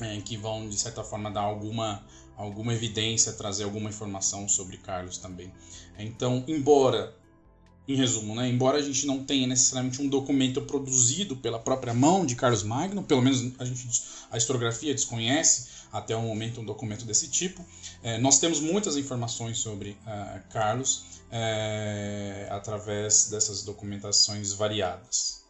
[0.00, 2.04] é, que vão de certa forma dar alguma
[2.36, 5.52] alguma evidência, trazer alguma informação sobre Carlos também.
[5.96, 7.16] Então, embora,
[7.86, 12.24] em resumo, né, embora a gente não tenha necessariamente um documento produzido pela própria mão
[12.24, 17.04] de Carlos Magno, pelo menos a, gente, a historiografia desconhece até o momento um documento
[17.04, 17.64] desse tipo,
[18.02, 25.43] é, nós temos muitas informações sobre uh, Carlos é, através dessas documentações variadas.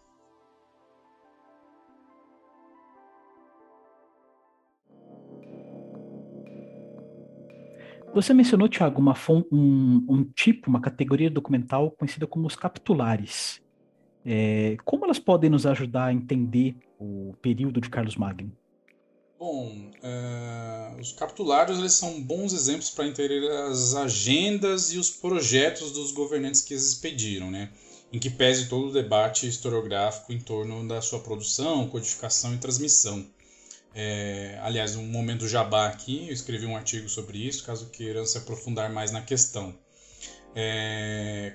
[8.14, 9.02] Você mencionou, Tiago,
[9.50, 13.60] um, um, tipo, uma categoria documental conhecida como os capitulares.
[14.24, 18.52] É, como elas podem nos ajudar a entender o período de Carlos Magno?
[19.36, 25.90] Bom, uh, os capitulares eles são bons exemplos para entender as agendas e os projetos
[25.92, 27.70] dos governantes que eles expediram, né?
[28.14, 33.26] em que pese todo o debate historiográfico em torno da sua produção, codificação e transmissão.
[33.94, 38.36] É, aliás, um momento jabá aqui, eu escrevi um artigo sobre isso, caso queiram se
[38.36, 39.78] aprofundar mais na questão.
[40.54, 41.54] É,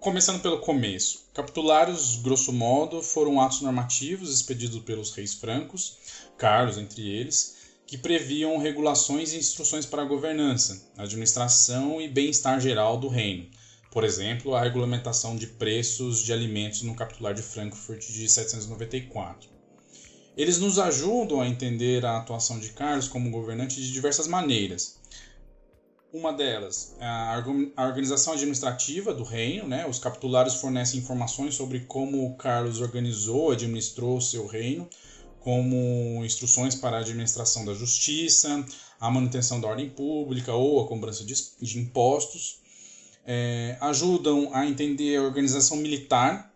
[0.00, 1.26] começando pelo começo.
[1.32, 5.98] Capitulários, grosso modo, foram atos normativos expedidos pelos reis francos,
[6.36, 12.98] Carlos entre eles, que previam regulações e instruções para a governança, administração e bem-estar geral
[12.98, 13.48] do reino.
[13.92, 19.51] Por exemplo, a regulamentação de preços de alimentos no Capitular de Frankfurt de 794.
[20.36, 24.98] Eles nos ajudam a entender a atuação de Carlos como governante de diversas maneiras.
[26.12, 29.86] Uma delas, a organização administrativa do reino, né?
[29.86, 34.88] Os capitulares fornecem informações sobre como Carlos organizou, administrou seu reino,
[35.40, 38.64] como instruções para a administração da justiça,
[39.00, 42.60] a manutenção da ordem pública ou a cobrança de, impostos.
[43.26, 46.51] É, ajudam a entender a organização militar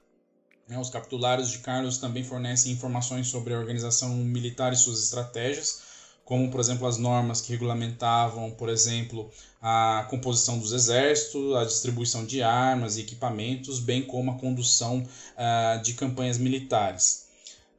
[0.74, 5.82] os capitulares de Carlos também fornecem informações sobre a organização militar e suas estratégias,
[6.24, 9.30] como, por exemplo, as normas que regulamentavam, por exemplo,
[9.62, 15.82] a composição dos exércitos, a distribuição de armas e equipamentos, bem como a condução uh,
[15.82, 17.26] de campanhas militares.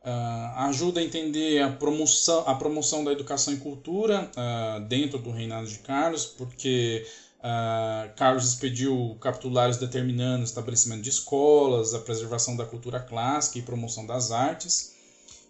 [0.02, 5.30] Uh, ajuda a entender a promoção, a promoção da educação e cultura uh, dentro do
[5.30, 7.06] reinado de Carlos, porque
[7.40, 13.62] Uh, Carlos expediu capitulares determinando o estabelecimento de escolas, a preservação da cultura clássica e
[13.62, 14.96] promoção das artes.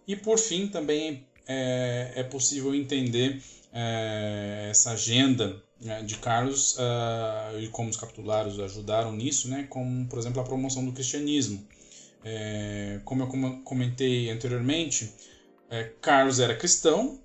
[0.07, 3.41] E, por fim, também é, é possível entender
[3.73, 10.07] é, essa agenda né, de Carlos uh, e como os capitulares ajudaram nisso, né, como,
[10.07, 11.65] por exemplo, a promoção do cristianismo.
[12.23, 15.13] É, como eu comentei anteriormente,
[15.69, 17.19] é, Carlos era cristão,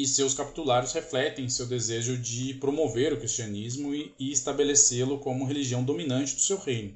[0.00, 5.84] e seus capitulares refletem seu desejo de promover o cristianismo e, e estabelecê-lo como religião
[5.84, 6.94] dominante do seu reino.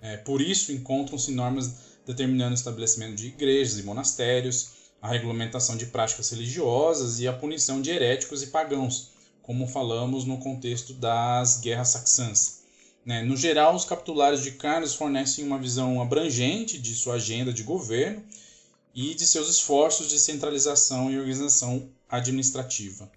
[0.00, 4.70] É, por isso, encontram-se normas determinando o estabelecimento de igrejas e monastérios,
[5.02, 9.10] a regulamentação de práticas religiosas e a punição de heréticos e pagãos,
[9.42, 12.60] como falamos no contexto das guerras saxãs.
[13.04, 13.22] Né?
[13.22, 18.22] No geral, os capitulares de Carlos fornecem uma visão abrangente de sua agenda de governo
[18.94, 23.10] e de seus esforços de centralização e organização administrativa.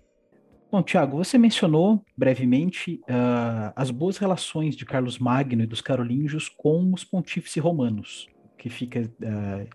[0.71, 6.49] Bom, Tiago, você mencionou brevemente uh, as boas relações de Carlos Magno e dos carolíngios
[6.49, 8.27] com os pontífices romanos,
[8.57, 9.67] que fica uh,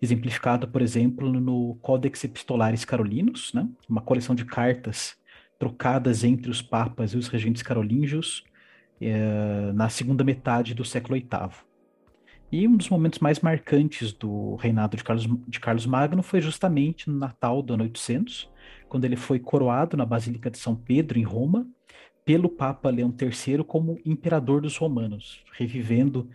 [0.00, 3.68] exemplificado, por exemplo, no Codex Epistolaris Carolinos, né?
[3.86, 5.14] uma coleção de cartas
[5.58, 8.42] trocadas entre os papas e os regentes carolíngios
[9.02, 11.66] uh, na segunda metade do século VIII.
[12.50, 17.10] E um dos momentos mais marcantes do reinado de Carlos, de Carlos Magno foi justamente
[17.10, 18.48] no Natal do ano 800,
[18.88, 21.66] quando ele foi coroado na Basílica de São Pedro, em Roma,
[22.24, 26.28] pelo Papa Leão III como imperador dos romanos, revivendo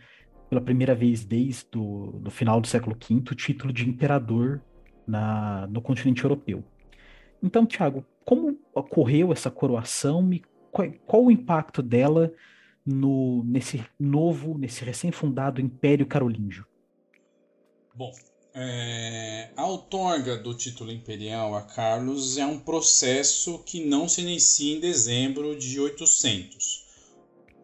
[0.49, 4.62] pela primeira vez desde o do final do século V o título de imperador
[5.07, 6.64] na, no continente europeu.
[7.41, 10.41] Então, Tiago, como ocorreu essa coroação e
[10.72, 12.34] qual, qual o impacto dela
[12.86, 16.65] no, nesse novo, nesse recém-fundado Império Carolíngio?
[17.93, 18.11] Bom,
[18.53, 24.75] é, a outorga do título imperial a Carlos é um processo que não se inicia
[24.75, 26.86] em dezembro de 800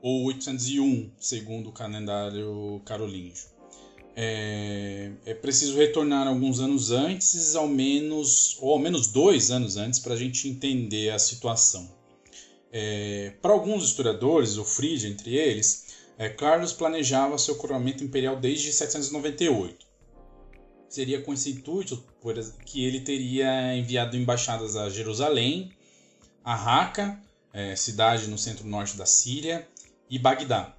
[0.02, 3.48] ou 801, segundo o calendário carolíngio.
[4.16, 10.00] É, é, preciso retornar alguns anos antes, ao menos, ou ao menos dois anos antes,
[10.00, 11.97] para a gente entender a situação.
[12.72, 18.74] É, para alguns historiadores, o Fride entre eles, é, Carlos planejava seu coroamento imperial desde
[18.74, 19.86] 798.
[20.90, 22.04] Seria com esse intuito
[22.66, 25.72] que ele teria enviado embaixadas a Jerusalém,
[26.44, 27.22] a Raqqa,
[27.54, 29.68] é, cidade no centro-norte da Síria,
[30.10, 30.76] e Bagdá.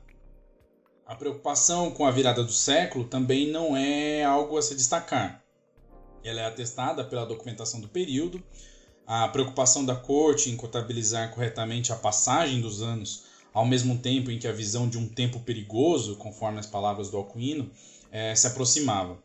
[1.06, 5.42] A preocupação com a virada do século também não é algo a se destacar.
[6.22, 8.42] Ela é atestada pela documentação do período,
[9.08, 14.38] a preocupação da corte em contabilizar corretamente a passagem dos anos, ao mesmo tempo em
[14.38, 17.70] que a visão de um tempo perigoso, conforme as palavras do Alcuino,
[18.12, 19.18] é, se aproximava.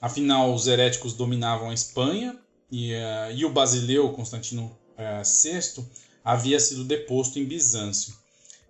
[0.00, 2.36] Afinal, os heréticos dominavam a Espanha
[2.72, 5.84] e, uh, e o basileu Constantino VI
[6.24, 8.14] havia sido deposto em Bizâncio.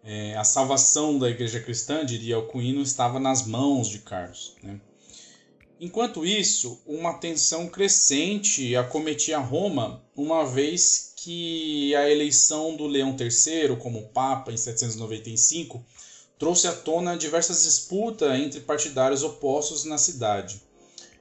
[0.04, 4.54] É, a salvação da igreja cristã, diria Alcuino, estava nas mãos de Carlos.
[4.62, 4.80] Né?
[5.82, 13.76] Enquanto isso, uma tensão crescente acometia Roma, uma vez que a eleição do Leão III
[13.76, 15.82] como Papa em 795
[16.38, 20.60] trouxe à tona diversas disputas entre partidários opostos na cidade.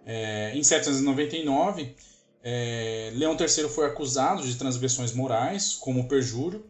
[0.05, 1.95] É, em 799,
[2.43, 6.66] é, Leão III foi acusado de transgressões morais, como perjúrio,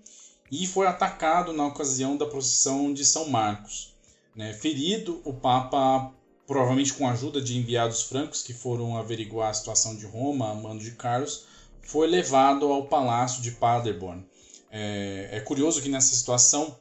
[0.51, 3.95] e foi atacado na ocasião da procissão de São Marcos.
[4.35, 4.53] Né?
[4.53, 6.13] Ferido, o Papa,
[6.49, 10.55] provavelmente com a ajuda de enviados francos que foram averiguar a situação de Roma a
[10.55, 11.45] mando de Carlos,
[11.83, 14.25] foi levado ao palácio de Paderborn.
[14.71, 16.75] É, é curioso que nessa situação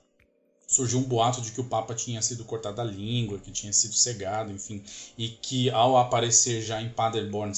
[0.66, 3.93] surgiu um boato de que o Papa tinha sido cortado a língua, que tinha sido
[3.93, 4.83] cegado, enfim,
[5.19, 7.53] e que ao aparecer já em Paderborn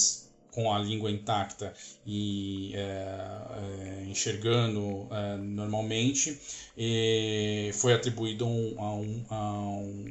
[0.51, 1.73] com a língua intacta
[2.07, 6.39] e é, é, enxergando é, normalmente,
[7.75, 10.05] foi atribuído a, um, a um,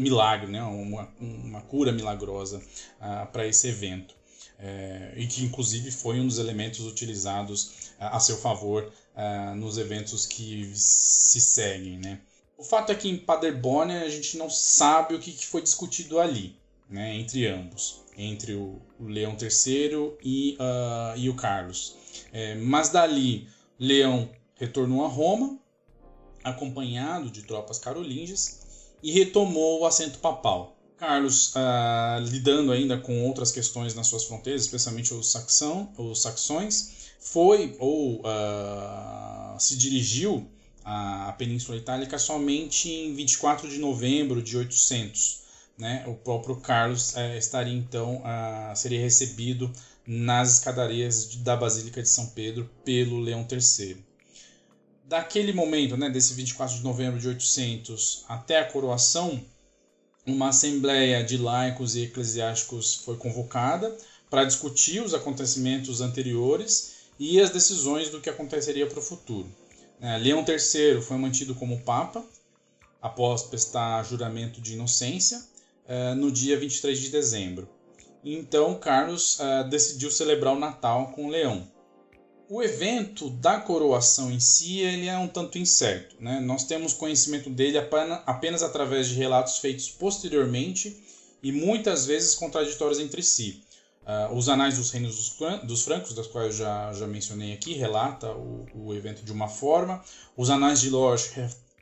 [0.00, 0.62] milagre, né?
[0.62, 2.62] uma, uma cura milagrosa
[3.32, 4.14] para esse evento.
[4.58, 8.90] É, e que inclusive foi um dos elementos utilizados a seu favor
[9.56, 11.98] nos eventos que se seguem.
[11.98, 12.20] Né?
[12.56, 16.18] O fato é que em Paderborn a gente não sabe o que, que foi discutido
[16.18, 16.56] ali,
[16.88, 21.96] né, entre ambos entre o, o Leão III e, uh, e o Carlos.
[22.32, 25.58] É, mas dali, Leão retornou a Roma,
[26.42, 30.76] acompanhado de tropas carolíngias, e retomou o assento papal.
[30.96, 37.12] Carlos, uh, lidando ainda com outras questões nas suas fronteiras, especialmente os, saxão, os saxões,
[37.18, 40.48] foi ou uh, se dirigiu
[40.84, 45.43] à Península Itálica somente em 24 de novembro de 800,
[45.78, 48.22] né, o próprio Carlos é, estaria então
[48.74, 49.70] seria recebido
[50.06, 53.96] nas escadarias da Basílica de São Pedro pelo Leão III.
[55.04, 59.42] Daquele momento, né, desse 24 de novembro de 800 até a coroação,
[60.26, 63.94] uma assembleia de laicos e eclesiásticos foi convocada
[64.30, 69.48] para discutir os acontecimentos anteriores e as decisões do que aconteceria para o futuro.
[70.00, 72.24] É, Leão III foi mantido como Papa
[73.00, 75.42] após prestar juramento de inocência
[75.88, 77.68] uh, no dia 23 de dezembro.
[78.24, 81.68] Então, Carlos uh, decidiu celebrar o Natal com o leão.
[82.48, 86.16] O evento da coroação em si ele é um tanto incerto.
[86.20, 86.40] Né?
[86.40, 91.02] Nós temos conhecimento dele apenas através de relatos feitos posteriormente
[91.42, 93.62] e muitas vezes contraditórios entre si.
[94.02, 97.72] Uh, os Anais dos Reinos dos, dos Francos, das quais eu já, já mencionei aqui,
[97.72, 100.02] relata o, o evento de uma forma.
[100.36, 101.30] Os Anais de Loge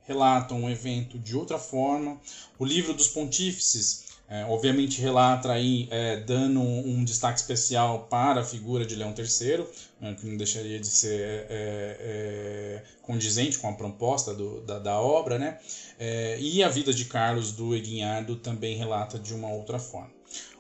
[0.04, 2.20] relatam o evento de outra forma.
[2.58, 8.44] O livro dos pontífices, é, obviamente, relata aí, é, dando um, destaque especial para a
[8.44, 9.66] figura de Leão III,
[10.00, 15.00] né, que não deixaria de ser é, é condizente com a proposta do, da, da,
[15.00, 15.58] obra, né?
[15.98, 20.10] É, e a vida de Carlos do Eguinhardo também relata de uma outra forma.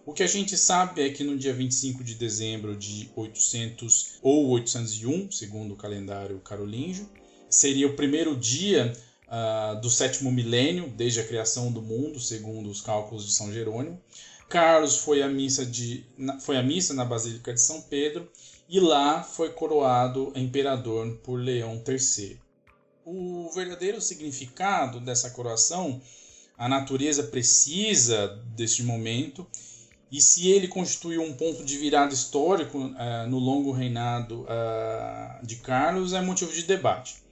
[0.04, 4.48] O que a gente sabe é que no dia 25 de dezembro de 800 ou
[4.48, 7.08] 801, segundo o calendário carolíngio,
[7.48, 8.92] seria o primeiro dia
[9.32, 13.98] uh, do sétimo milênio, desde a criação do mundo, segundo os cálculos de São Jerônimo.
[14.48, 16.04] Carlos foi à missa, de,
[16.40, 18.30] foi à missa na Basílica de São Pedro
[18.68, 22.38] e lá foi coroado imperador por Leão III.
[23.04, 26.00] O verdadeiro significado dessa coroação,
[26.56, 29.46] a natureza precisa deste momento
[30.10, 35.56] e se ele constituiu um ponto de virada histórico uh, no longo reinado uh, de
[35.56, 37.22] Carlos é motivo de debate.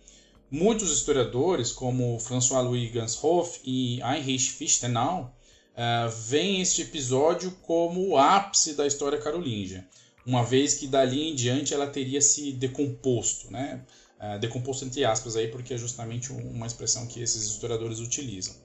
[0.50, 5.32] Muitos historiadores, como François-Louis Ganshoff e Heinrich Fichtenau,
[5.76, 9.86] uh, veem este episódio como o ápice da história carolíngia,
[10.26, 13.84] uma vez que dali em diante ela teria se decomposto, né?
[14.18, 18.56] Uh, decomposto entre aspas aí, porque é justamente uma expressão que esses historiadores utilizam.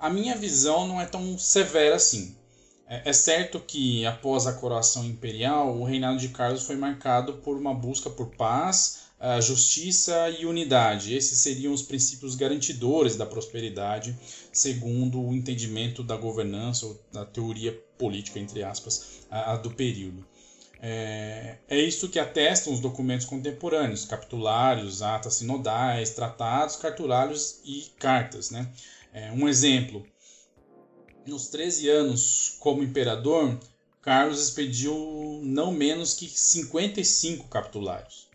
[0.00, 2.36] A minha visão não é tão severa assim.
[2.88, 7.56] É, é certo que após a coroação imperial, o reinado de Carlos foi marcado por
[7.56, 11.14] uma busca por paz, a justiça e unidade.
[11.14, 14.16] Esses seriam os princípios garantidores da prosperidade,
[14.52, 19.20] segundo o entendimento da governança ou da teoria política, entre aspas,
[19.62, 20.24] do período.
[20.80, 28.50] É, é isso que atestam os documentos contemporâneos, capitulários, atas sinodais, tratados, carturários e cartas.
[28.50, 28.70] Né?
[29.12, 30.06] É, um exemplo,
[31.26, 33.58] nos 13 anos como imperador,
[34.02, 38.25] Carlos expediu não menos que 55 capitulários.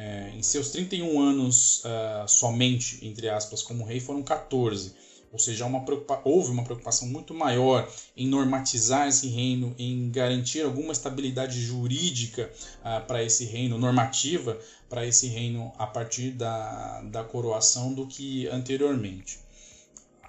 [0.00, 4.94] É, em seus 31 anos uh, somente, entre aspas, como rei, foram 14.
[5.32, 5.84] Ou seja, uma
[6.22, 13.04] houve uma preocupação muito maior em normatizar esse reino, em garantir alguma estabilidade jurídica uh,
[13.08, 14.56] para esse reino, normativa
[14.88, 19.40] para esse reino a partir da, da coroação do que anteriormente.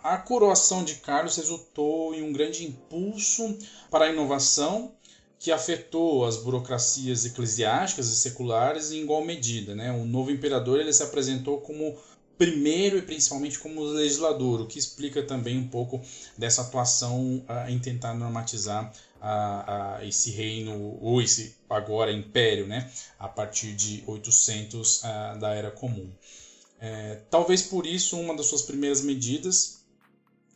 [0.03, 3.55] A coroação de Carlos resultou em um grande impulso
[3.91, 4.95] para a inovação
[5.39, 9.73] que afetou as burocracias eclesiásticas e seculares em igual medida.
[9.73, 9.89] Né?
[9.89, 11.97] O novo imperador ele se apresentou como
[12.37, 16.01] primeiro e principalmente como legislador, o que explica também um pouco
[16.37, 22.89] dessa atuação uh, em tentar normatizar uh, uh, esse reino, ou esse agora império, né?
[23.17, 25.01] a partir de 800
[25.39, 26.09] da Era Comum.
[26.81, 29.78] É, talvez por isso, uma das suas primeiras medidas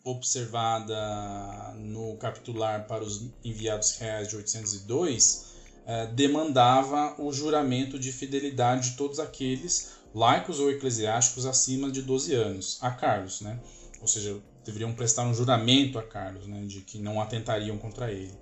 [0.03, 5.53] observada no capitular para os enviados reais de 802
[5.85, 12.33] eh, demandava o juramento de fidelidade de todos aqueles laicos ou eclesiásticos acima de 12
[12.33, 13.59] anos a Carlos, né?
[14.01, 18.33] Ou seja, deveriam prestar um juramento a Carlos, né, de que não atentariam contra ele.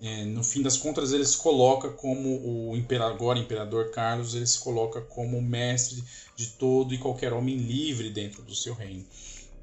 [0.00, 4.46] É, no fim das contas, ele se coloca como o imperador, agora imperador Carlos, ele
[4.46, 6.04] se coloca como mestre
[6.36, 9.04] de todo e qualquer homem livre dentro do seu reino.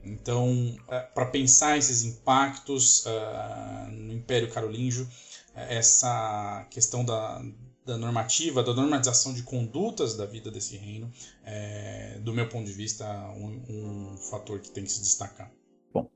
[0.06, 5.08] Então, é, para pensar esses impactos uh, no Império Carolíngio,
[5.56, 7.42] é, essa questão da,
[7.86, 11.12] da normativa, da normalização de condutas da vida desse reino,
[11.44, 15.52] é, do meu ponto de vista, um, um fator que tem que se destacar.
[15.94, 16.10] Bom,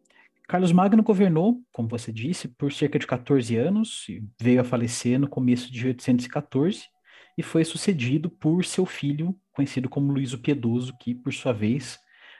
[0.47, 4.05] Carlos Magno governou, como você disse, por cerca de 14 anos,
[4.39, 6.83] veio a falecer no começo de 814
[7.37, 11.97] e foi sucedido por seu filho, conhecido como Luís o Piedoso, que, por sua vez,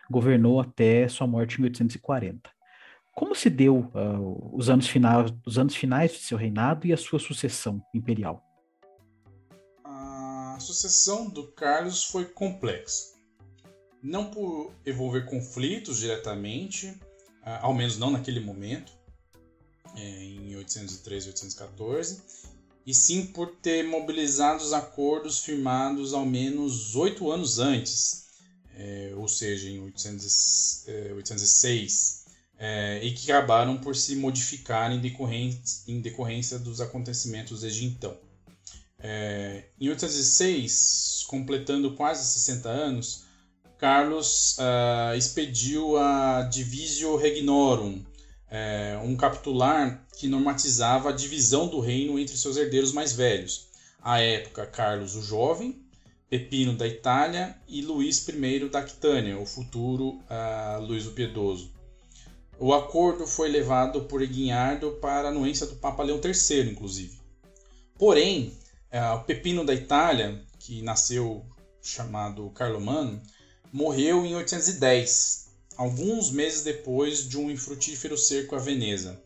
[0.09, 2.49] governou até sua morte em 1840.
[3.15, 6.97] Como se deu uh, os, anos finais, os anos finais de seu reinado e a
[6.97, 8.43] sua sucessão imperial?
[9.83, 13.13] A sucessão do Carlos foi complexa.
[14.01, 18.93] Não por envolver conflitos diretamente, uh, ao menos não naquele momento,
[19.95, 22.21] é, em 813 e 814,
[22.85, 28.28] e sim por ter mobilizado os acordos firmados ao menos oito anos antes,
[28.79, 32.25] é, ou seja, em 800, é, 806,
[32.57, 38.17] é, e que acabaram por se modificar em decorrência, em decorrência dos acontecimentos desde então.
[38.97, 43.23] É, em 806, completando quase 60 anos,
[43.77, 48.03] Carlos uh, expediu a Divisio Regnorum,
[48.51, 53.69] é, um capitular que normatizava a divisão do reino entre seus herdeiros mais velhos.
[54.01, 55.81] À época, Carlos o Jovem,
[56.29, 61.71] Pepino da Itália e Luís I da Aquitânia, o futuro uh, Luís o Piedoso.
[62.59, 67.17] O acordo foi levado por Eguinhardo para a anuência do Papa Leão III, inclusive.
[67.97, 68.53] Porém,
[68.93, 71.43] uh, o Pepino da Itália, que nasceu
[71.81, 73.19] chamado Carlomano,
[73.73, 79.19] morreu em 810, alguns meses depois de um infrutífero cerco a Veneza.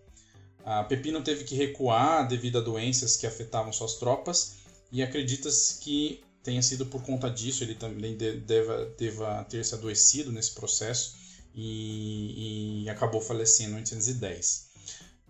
[0.61, 4.53] Uh, Pepino teve que recuar devido a doenças que afetavam suas tropas
[4.89, 10.31] e acredita-se que tenha sido por conta disso, ele também deva, deva ter se adoecido
[10.31, 11.15] nesse processo
[11.55, 14.67] e, e acabou falecendo em 1810.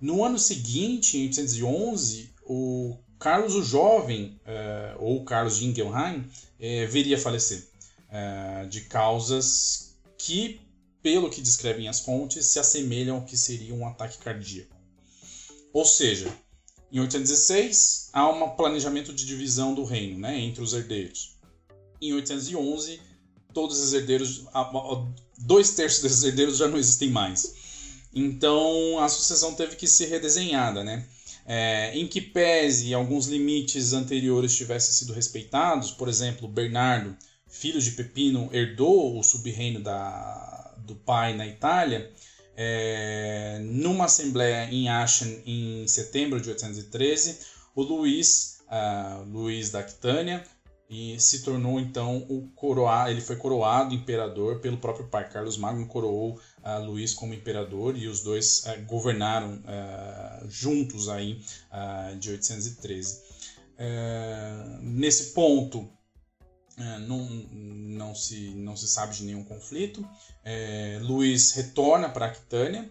[0.01, 6.91] No ano seguinte, em 1811, o Carlos o Jovem, uh, ou Carlos de Ingelheim, uh,
[6.91, 7.63] viria a falecer
[8.09, 10.59] uh, de causas que
[11.03, 14.73] pelo que descrevem as fontes, se assemelham ao que seria um ataque cardíaco.
[15.73, 16.33] Ou seja,
[16.93, 21.35] em 816 há um planejamento de divisão do reino né, entre os herdeiros.
[21.99, 23.01] Em 811,
[23.51, 24.45] todos os herdeiros,
[25.39, 27.55] dois terços desses herdeiros já não existem mais.
[28.13, 31.07] Então a sucessão teve que ser redesenhada, né?
[31.45, 37.17] É, em que pese alguns limites anteriores tivessem sido respeitados, por exemplo, Bernardo,
[37.47, 39.81] filho de Pepino, herdou o subreino
[40.77, 42.11] do pai na Itália,
[42.55, 47.39] é, numa assembleia em Aachen em setembro de 813,
[47.75, 50.43] o Luís, uh, Luís da Aquitânia,
[50.89, 55.27] e se tornou então o coroar, ele foi coroado imperador pelo próprio pai.
[55.27, 61.41] Carlos Magno coroou uh, Luís como imperador e os dois uh, governaram uh, juntos aí
[62.19, 63.21] de 813.
[64.81, 65.89] nesse ponto
[67.07, 70.07] não, não, se, não se sabe de nenhum conflito.
[71.01, 72.89] Luís retorna para Aquitânia,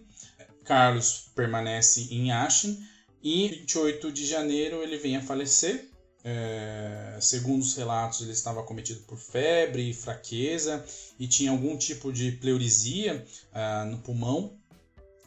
[0.63, 2.77] Carlos permanece em Aachen
[3.21, 9.01] e 28 de janeiro ele vem a falecer é, segundo os relatos, ele estava acometido
[9.01, 10.83] por febre e fraqueza
[11.19, 14.57] e tinha algum tipo de pleurisia ah, no pulmão,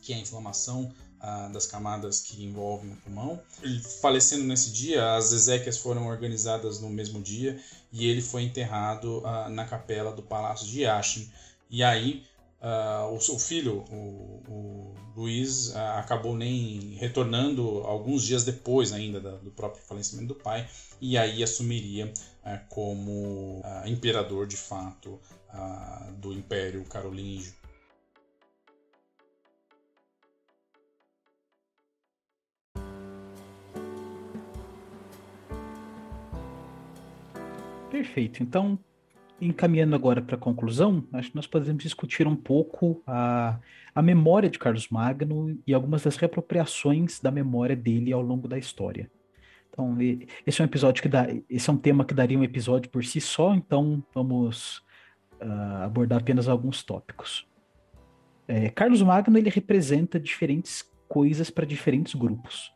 [0.01, 0.91] que é a inflamação
[1.21, 3.39] ah, das camadas que envolvem o pulmão.
[3.63, 7.61] Ele falecendo nesse dia, as exéquias foram organizadas no mesmo dia
[7.93, 11.30] e ele foi enterrado ah, na capela do Palácio de Aachen.
[11.70, 12.24] E aí
[12.57, 19.20] Uh, o seu filho, o, o Luiz, uh, acabou nem retornando alguns dias depois ainda
[19.20, 20.66] da, do próprio falecimento do pai,
[20.99, 25.20] e aí assumiria uh, como imperador de fato
[26.18, 27.55] do Império Carolíngio.
[37.97, 38.42] Perfeito.
[38.42, 38.78] Então,
[39.40, 43.59] encaminhando agora para a conclusão, acho que nós podemos discutir um pouco a,
[43.94, 48.59] a memória de Carlos Magno e algumas das reapropriações da memória dele ao longo da
[48.59, 49.11] história.
[49.70, 49.97] Então,
[50.47, 53.03] esse é um episódio que dá, esse é um tema que daria um episódio por
[53.03, 54.82] si só, então vamos
[55.40, 57.49] uh, abordar apenas alguns tópicos.
[58.47, 62.70] É, Carlos Magno ele representa diferentes coisas para diferentes grupos.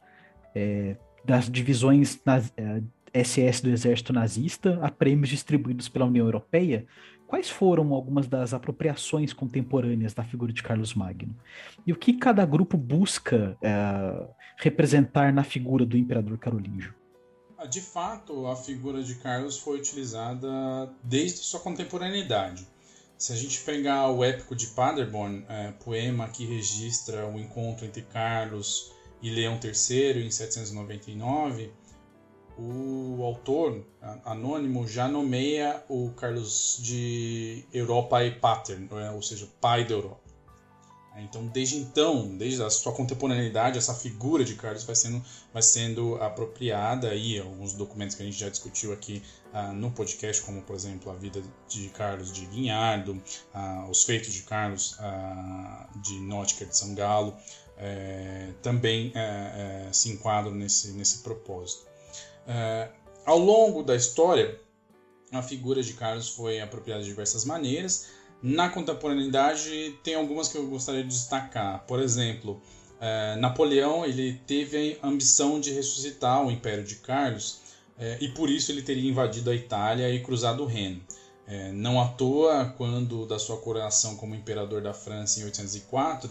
[0.54, 2.82] É, das divisões nas, é,
[3.12, 6.86] SS do exército nazista a prêmios distribuídos pela União Europeia,
[7.26, 11.36] quais foram algumas das apropriações contemporâneas da figura de Carlos Magno?
[11.86, 16.94] E o que cada grupo busca é, representar na figura do imperador carolíngio?
[17.56, 20.48] Ah, de fato, a figura de Carlos foi utilizada
[21.04, 22.66] desde sua contemporaneidade.
[23.18, 28.00] Se a gente pegar o épico de Paderborn, é, poema que registra o encontro entre
[28.00, 31.70] Carlos e Leão III em 799,
[32.60, 33.82] o autor
[34.24, 39.10] anônimo já nomeia o Carlos de Europa e Pater, é?
[39.10, 40.20] ou seja, pai da Europa.
[41.16, 46.14] Então, desde então, desde a sua contemporaneidade, essa figura de Carlos vai sendo, vai sendo
[46.16, 50.76] apropriada aí, alguns documentos que a gente já discutiu aqui uh, no podcast, como por
[50.76, 53.20] exemplo a vida de Carlos de Guinhardo,
[53.54, 57.36] uh, os feitos de Carlos uh, de Nótica de São Galo,
[57.82, 61.89] eh, também eh, eh, se enquadram nesse, nesse propósito.
[62.52, 62.88] É,
[63.24, 64.58] ao longo da história,
[65.30, 68.08] a figura de Carlos foi apropriada de diversas maneiras.
[68.42, 71.84] Na contemporaneidade, tem algumas que eu gostaria de destacar.
[71.86, 72.60] Por exemplo,
[73.00, 77.60] é, Napoleão ele teve a ambição de ressuscitar o Império de Carlos
[77.96, 81.00] é, e por isso ele teria invadido a Itália e cruzado o Reno.
[81.74, 86.30] Não à toa, quando da sua coroação como imperador da França em 804,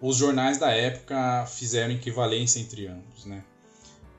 [0.00, 3.24] os jornais da época fizeram equivalência entre ambos.
[3.26, 3.44] Né?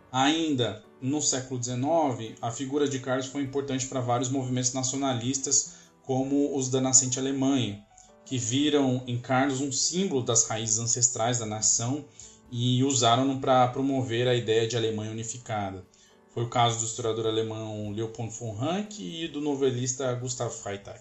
[0.10, 6.56] Ainda no século XIX, a figura de Carlos foi importante para vários movimentos nacionalistas, como
[6.56, 7.84] os da nascente Alemanha,
[8.26, 12.06] que viram em Carlos um símbolo das raízes ancestrais da nação
[12.52, 15.86] e usaram-no para promover a ideia de Alemanha unificada.
[16.34, 21.00] Foi o caso do historiador alemão Leopold von Ranke e do novelista Gustav Freytag.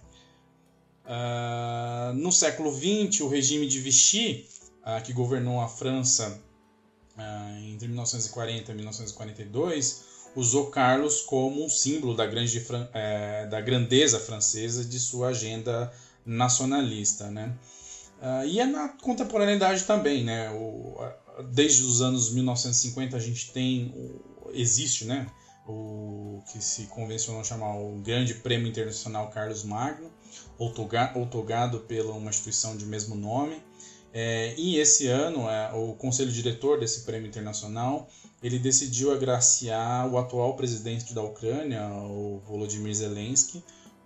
[1.04, 4.48] Uh, no século XX, o regime de Vichy,
[4.82, 6.42] uh, que governou a França
[7.64, 10.04] entre 1940 e 1942,
[10.34, 15.92] usou Carlos como um símbolo da, grande, é, da grandeza francesa de sua agenda
[16.24, 17.30] nacionalista.
[17.30, 17.54] Né?
[18.20, 20.24] Uh, e é na contemporaneidade também.
[20.24, 20.50] Né?
[21.52, 23.94] Desde os anos 1950 a gente tem,
[24.52, 25.26] existe né?
[25.66, 30.10] o que se convencionou chamar o Grande Prêmio Internacional Carlos Magno,
[30.58, 33.60] outorgado pela uma instituição de mesmo nome,
[34.18, 38.08] é, e esse ano, é, o conselho diretor desse prêmio internacional
[38.42, 43.62] ele decidiu agraciar o atual presidente da Ucrânia, o Volodymyr Zelensky,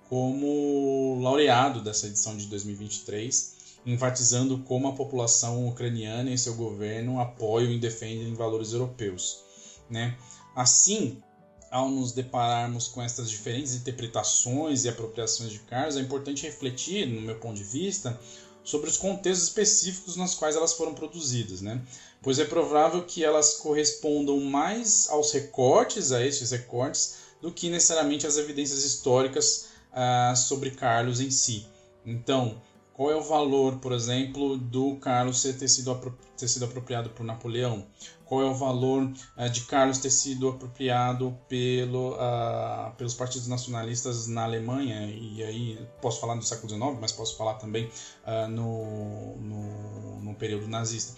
[0.09, 7.71] como laureado dessa edição de 2023 enfatizando como a população ucraniana e seu governo apoiam
[7.71, 9.45] e defendem valores europeus.
[9.89, 10.17] Né?
[10.57, 11.23] Assim,
[11.71, 17.21] ao nos depararmos com essas diferentes interpretações e apropriações de Carlos, é importante refletir, no
[17.21, 18.19] meu ponto de vista,
[18.63, 21.81] sobre os contextos específicos nos quais elas foram produzidas, né?
[22.23, 28.27] pois é provável que elas correspondam mais aos recortes, a esses recortes, do que necessariamente
[28.27, 31.67] às evidências históricas ah, sobre Carlos em si.
[32.05, 32.61] Então,
[32.93, 35.95] qual é o valor, por exemplo, do Carlos ter sido,
[36.37, 37.87] ter sido apropriado por Napoleão?
[38.31, 39.03] Qual é o valor
[39.37, 45.13] uh, de Carlos ter sido apropriado pelo, uh, pelos partidos nacionalistas na Alemanha?
[45.13, 47.87] E aí posso falar do século XIX, mas posso falar também
[48.25, 51.13] uh, no, no, no período nazista.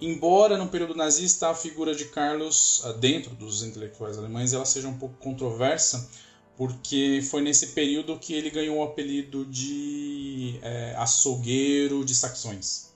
[0.00, 4.96] Embora no período nazista a figura de Carlos, dentro dos intelectuais alemães, ela seja um
[4.96, 6.08] pouco controversa,
[6.56, 12.93] porque foi nesse período que ele ganhou o apelido de é, açougueiro de Saxões.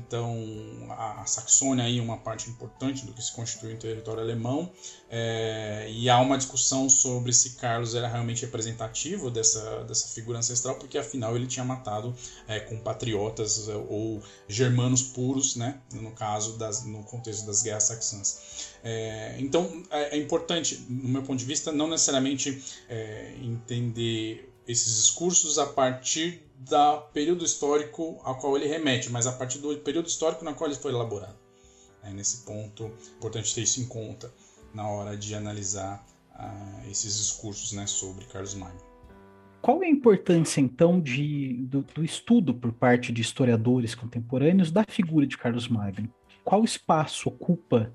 [0.00, 0.36] Então,
[0.90, 4.70] a Saxônia aí é uma parte importante do que se constitui o território alemão,
[5.10, 10.76] é, e há uma discussão sobre se Carlos era realmente representativo dessa, dessa figura ancestral,
[10.76, 12.14] porque afinal ele tinha matado
[12.46, 18.76] é, compatriotas é, ou germanos puros, né, no caso das, no contexto das guerras saxãs.
[18.82, 24.96] É, então, é, é, importante, no meu ponto de vista, não necessariamente é, entender esses
[24.96, 30.06] discursos a partir do período histórico ao qual ele remete, mas a partir do período
[30.06, 31.36] histórico na qual ele foi elaborado.
[32.02, 34.32] É nesse ponto, importante ter isso em conta
[34.72, 36.04] na hora de analisar
[36.34, 38.80] uh, esses discursos né, sobre Carlos Magno.
[39.60, 44.84] Qual é a importância, então, de, do, do, estudo por parte de historiadores contemporâneos da
[44.84, 46.08] figura de Carlos Magno?
[46.44, 47.92] Qual espaço ocupa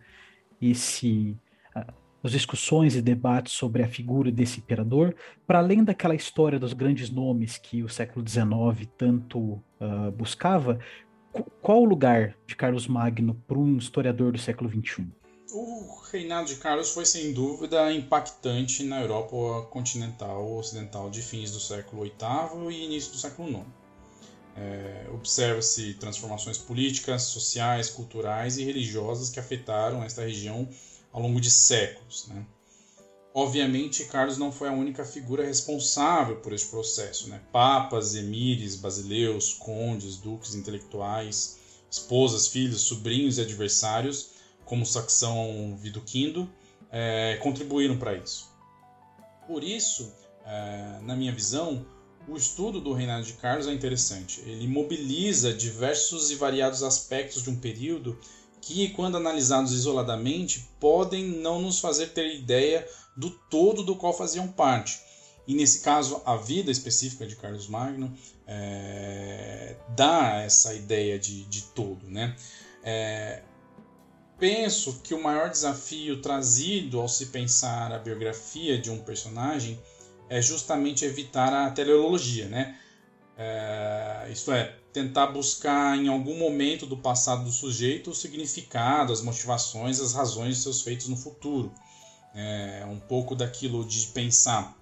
[0.62, 1.38] esse,
[2.24, 5.16] as discussões e debates sobre a figura desse imperador,
[5.48, 10.80] para além daquela história dos grandes nomes que o século XIX tanto uh, buscava,
[11.62, 15.08] qual o lugar de Carlos Magno para um historiador do século XXI?
[15.54, 21.60] O reinado de Carlos foi sem dúvida impactante na Europa continental ocidental de fins do
[21.60, 23.62] século VIII e início do século IX.
[24.56, 30.68] É, Observa-se transformações políticas, sociais, culturais e religiosas que afetaram esta região
[31.12, 32.28] ao longo de séculos.
[32.28, 32.46] Né?
[33.34, 37.30] Obviamente, Carlos não foi a única figura responsável por esse processo.
[37.30, 37.42] Né?
[37.52, 41.58] Papas, emires, basileus, condes, duques intelectuais,
[41.90, 44.32] esposas, filhos, sobrinhos e adversários,
[44.66, 46.50] como Saxão Viduquindo,
[46.92, 48.50] é, contribuíram para isso.
[49.48, 50.14] Por isso,
[50.46, 51.86] é, na minha visão,
[52.28, 54.42] o estudo do reinado de Carlos é interessante.
[54.42, 58.18] Ele mobiliza diversos e variados aspectos de um período
[58.62, 62.88] que, quando analisados isoladamente, podem não nos fazer ter ideia
[63.18, 65.02] do todo do qual faziam parte.
[65.48, 68.16] E nesse caso, a vida específica de Carlos Magno
[68.48, 72.08] é, dá essa ideia de, de todo.
[72.08, 72.36] Né?
[72.84, 73.42] É,
[74.38, 79.80] penso que o maior desafio trazido ao se pensar a biografia de um personagem
[80.30, 82.78] é justamente evitar a teleologia, né?
[83.44, 89.22] É, isto é, tentar buscar em algum momento do passado do sujeito o significado, as
[89.24, 91.72] motivações, as razões de seus feitos no futuro.
[92.36, 94.78] É um pouco daquilo de pensar.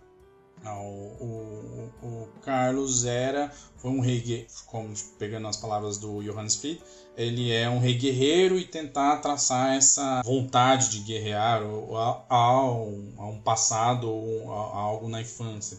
[0.66, 6.58] Ah, o, o, o, Carlos era foi um rei, como pegando as palavras do Johannes
[6.58, 6.82] Fried,
[7.16, 13.26] ele é um rei guerreiro e tentar traçar essa vontade de guerrear a, a, a
[13.26, 15.78] um passado ou a, a algo na infância.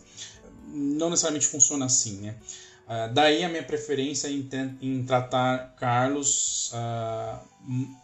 [0.66, 2.36] Não necessariamente funciona assim, né?
[2.90, 4.48] Uh, daí a minha preferência em,
[4.82, 6.72] em tratar Carlos.
[6.72, 7.96] Uh,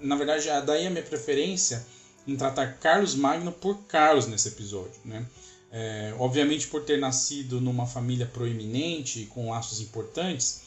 [0.00, 1.86] na verdade, daí a minha preferência
[2.26, 5.00] em tratar Carlos Magno por Carlos nesse episódio.
[5.04, 5.24] Né?
[5.70, 10.62] É, obviamente, por ter nascido numa família proeminente e com laços importantes,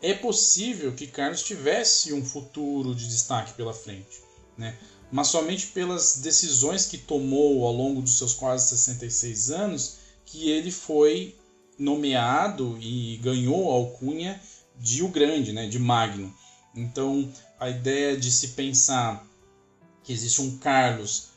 [0.00, 4.22] é possível que Carlos tivesse um futuro de destaque pela frente.
[4.56, 4.76] Né?
[5.10, 10.70] Mas somente pelas decisões que tomou ao longo dos seus quase 66 anos que ele
[10.70, 11.34] foi
[11.82, 14.40] nomeado e ganhou a alcunha
[14.78, 16.32] de o Grande, né, de Magno.
[16.74, 17.30] Então,
[17.60, 19.26] a ideia de se pensar
[20.02, 21.28] que existe um Carlos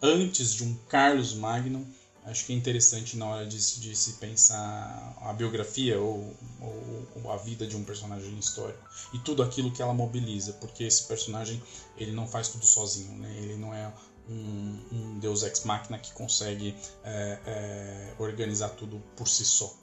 [0.00, 1.86] antes de um Carlos Magno,
[2.24, 7.32] acho que é interessante na hora de, de se pensar a biografia ou, ou, ou,
[7.32, 8.82] a vida de um personagem histórico
[9.12, 11.62] e tudo aquilo que ela mobiliza, porque esse personagem
[11.96, 13.34] ele não faz tudo sozinho, né?
[13.38, 13.92] ele não é
[14.28, 19.74] um, um deus ex machina que consegue é, é, organizar tudo por si só.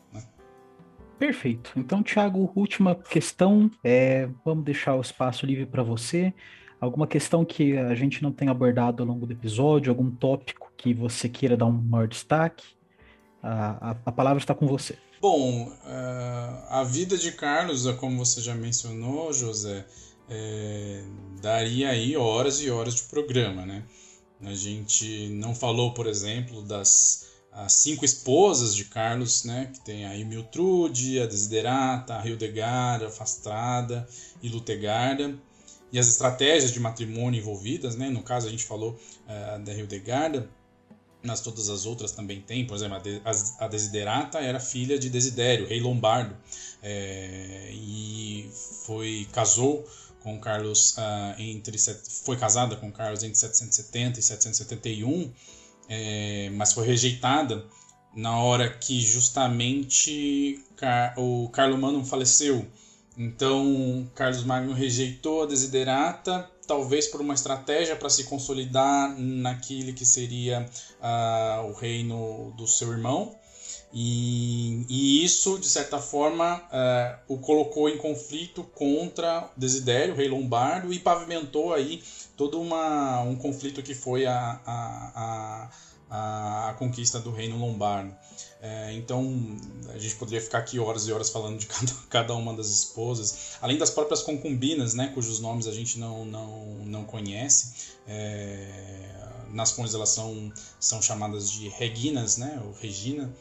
[1.22, 1.72] Perfeito.
[1.76, 3.70] Então, Thiago, última questão.
[3.84, 6.34] É, vamos deixar o espaço livre para você.
[6.80, 10.96] Alguma questão que a gente não tenha abordado ao longo do episódio, algum tópico que
[10.96, 12.66] você queira dar um maior destaque?
[13.40, 14.98] A, a, a palavra está com você.
[15.22, 19.86] Bom, uh, a vida de Carlos, como você já mencionou, José,
[20.28, 21.04] é,
[21.40, 23.84] daria aí horas e horas de programa, né?
[24.44, 29.70] A gente não falou, por exemplo, das as cinco esposas de Carlos, né?
[29.74, 34.08] Que tem a Emiltrude, a Desiderata, a Hildegarda, a Fastrada
[34.42, 35.36] e Lutegarda.
[35.92, 38.10] E as estratégias de matrimônio envolvidas, né?
[38.10, 38.92] No caso, a gente falou
[39.28, 40.50] uh, da Hildegarda,
[41.22, 42.66] mas todas as outras também tem.
[42.66, 42.98] Por exemplo,
[43.60, 46.36] a, Desiderata era filha de Desidério, rei lombardo,
[46.82, 48.50] é, e
[48.86, 49.86] foi casou
[50.22, 51.78] com Carlos uh, entre
[52.24, 55.34] foi casada com Carlos entre 770 e 771
[55.94, 57.66] é, mas foi rejeitada
[58.16, 60.64] na hora que justamente
[61.18, 62.66] o Carlomagno faleceu.
[63.18, 70.06] Então, Carlos Magno rejeitou a desiderata, talvez por uma estratégia para se consolidar naquele que
[70.06, 70.66] seria
[71.02, 73.36] uh, o reino do seu irmão.
[73.94, 80.94] E, e isso, de certa forma, uh, o colocou em conflito contra Desidério, rei lombardo,
[80.94, 82.02] e pavimentou aí
[82.42, 85.70] todo uma, um conflito que foi a, a,
[86.10, 88.16] a, a conquista do reino lombardo.
[88.60, 89.60] É, então,
[89.94, 93.58] a gente poderia ficar aqui horas e horas falando de cada, cada uma das esposas,
[93.62, 97.92] além das próprias concubinas, né, cujos nomes a gente não, não, não conhece.
[98.08, 103.32] É, nas fontes elas são, são chamadas de reginas, né, ou regina,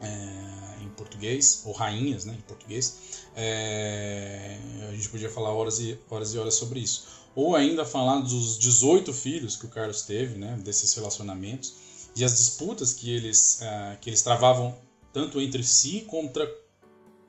[0.00, 3.26] é, em português, ou rainhas né, em português.
[3.36, 4.58] É,
[4.88, 8.58] a gente podia falar horas e, horas e horas sobre isso ou ainda falar dos
[8.58, 11.74] 18 filhos que o Carlos teve, né, desses relacionamentos,
[12.16, 14.74] e as disputas que eles, uh, que eles travavam
[15.12, 16.50] tanto entre si contra,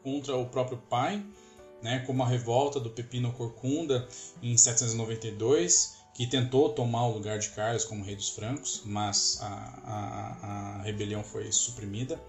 [0.01, 1.23] contra o próprio pai,
[1.83, 4.07] né, como a revolta do Pepino Corcunda
[4.41, 9.45] em 792, que tentou tomar o lugar de Carlos como rei dos francos, mas a,
[9.83, 12.19] a, a rebelião foi suprimida.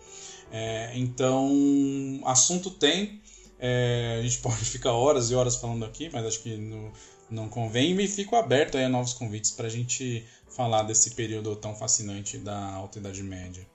[0.51, 3.23] É, então, assunto tem,
[3.59, 6.93] é, a gente pode ficar horas e horas falando aqui, mas acho que no,
[7.31, 7.91] não convém.
[7.91, 12.39] E me fico aberto a novos convites para a gente falar desse período tão fascinante
[12.39, 13.67] da Alta Idade Média.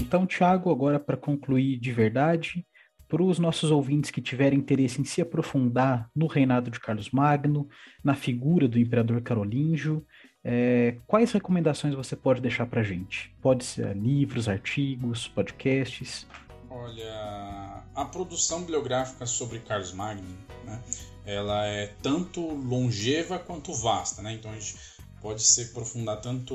[0.00, 2.66] Então, Tiago, agora para concluir de verdade,
[3.06, 7.68] para os nossos ouvintes que tiverem interesse em se aprofundar no reinado de Carlos Magno,
[8.02, 10.04] na figura do imperador carolíngio,
[10.42, 13.32] é, quais recomendações você pode deixar para gente?
[13.42, 16.26] Pode ser livros, artigos, podcasts?
[16.70, 20.80] Olha, a produção bibliográfica sobre Carlos Magno, né,
[21.26, 24.34] ela é tanto longeva quanto vasta, né?
[24.34, 24.76] Então a gente
[25.20, 26.54] pode se aprofundar tanto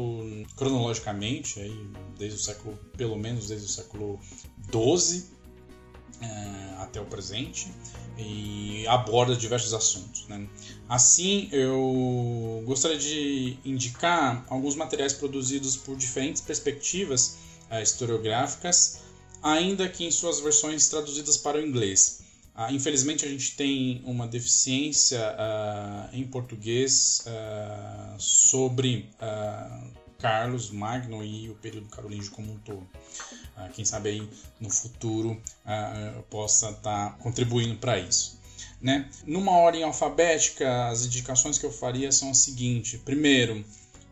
[0.56, 4.20] cronologicamente, aí, desde o século, pelo menos desde o século
[4.72, 5.35] XII
[6.22, 7.68] é, até o presente,
[8.18, 10.28] e aborda diversos assuntos.
[10.28, 10.47] Né?
[10.88, 17.38] Assim, eu gostaria de indicar alguns materiais produzidos por diferentes perspectivas
[17.72, 19.01] uh, historiográficas,
[19.41, 22.22] ainda que em suas versões traduzidas para o inglês.
[22.55, 27.26] Uh, infelizmente, a gente tem uma deficiência uh, em português
[28.18, 29.09] sobre
[30.20, 32.88] Carlos Magno e o período carolíngio como um todo.
[33.56, 34.30] Ah, quem sabe aí
[34.60, 38.39] no futuro ah, eu possa estar tá contribuindo para isso.
[38.82, 39.10] Né?
[39.26, 43.64] Numa ordem alfabética, as indicações que eu faria são as seguintes: primeiro,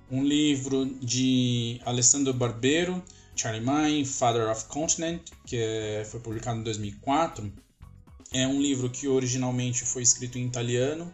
[0.09, 3.03] um livro de Alessandro Barbero,
[3.35, 7.51] Charlie Mine, Father of Continent, que é, foi publicado em 2004.
[8.31, 11.13] É um livro que originalmente foi escrito em italiano,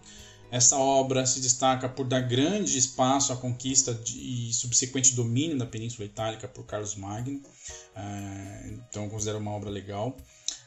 [0.51, 5.65] essa obra se destaca por dar grande espaço à conquista de, e subsequente domínio da
[5.65, 10.17] Península Itálica por Carlos Magno, uh, então considero uma obra legal.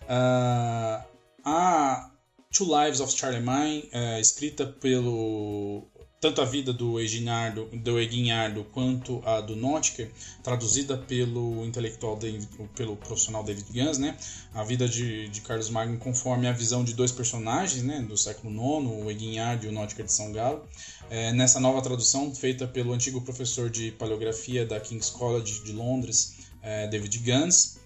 [0.02, 1.04] Uh,
[1.44, 2.10] a
[2.52, 5.88] Two Lives of Charlemagne, uh, escrita pelo
[6.22, 10.08] tanto a vida do Eginardo, do Eguinhardo quanto a do Notker,
[10.40, 14.16] traduzida pelo intelectual David, pelo profissional David Gans, né?
[14.54, 18.00] A vida de, de Carlos Magno conforme a visão de dois personagens, né?
[18.02, 20.62] Do século IX, o Eguinhardo e o Notker de São Galo.
[21.10, 26.36] É, nessa nova tradução feita pelo antigo professor de paleografia da King's College de Londres,
[26.62, 27.81] é, David Gans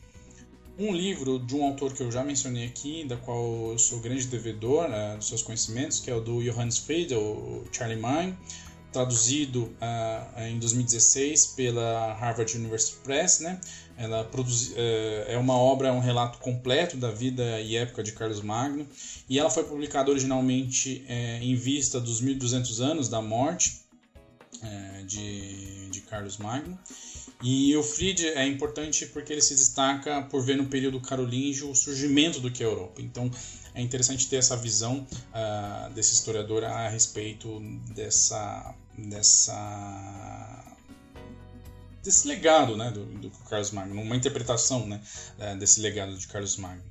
[0.78, 4.26] um livro de um autor que eu já mencionei aqui, da qual eu sou grande
[4.26, 8.36] devedor né, dos seus conhecimentos, que é o do Johannes Fried, o Charlie Mine,
[8.92, 13.60] traduzido uh, em 2016 pela Harvard University Press, né?
[13.96, 14.74] Ela uh,
[15.26, 18.86] é uma obra, um relato completo da vida e época de Carlos Magno,
[19.28, 23.84] e ela foi publicada originalmente uh, em vista dos 1200 anos da morte
[25.06, 26.78] de, de Carlos Magno.
[27.42, 31.74] E o Fried é importante porque ele se destaca por ver no período carolíngio o
[31.74, 33.02] surgimento do que é a Europa.
[33.02, 33.30] Então,
[33.74, 37.60] é interessante ter essa visão uh, desse historiador a respeito
[37.94, 40.64] dessa, dessa
[42.02, 45.00] desse legado né, do, do Carlos Magno, uma interpretação né,
[45.58, 46.84] desse legado de Carlos Magno.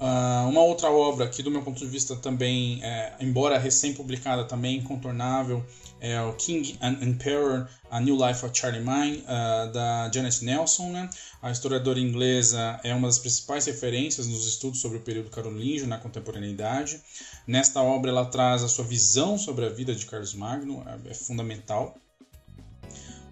[0.00, 4.78] Uh, uma outra obra que, do meu ponto de vista, também, é, embora recém-publicada, também
[4.78, 5.64] incontornável,
[6.00, 10.90] é o King and Emperor, A New Life of Charlie Mine, uh, da Janet Nelson.
[10.90, 11.08] Né?
[11.40, 15.96] A historiadora inglesa é uma das principais referências nos estudos sobre o período carolíngio na
[15.96, 17.00] contemporaneidade.
[17.46, 21.14] Nesta obra, ela traz a sua visão sobre a vida de Carlos Magno, é, é
[21.14, 21.96] fundamental.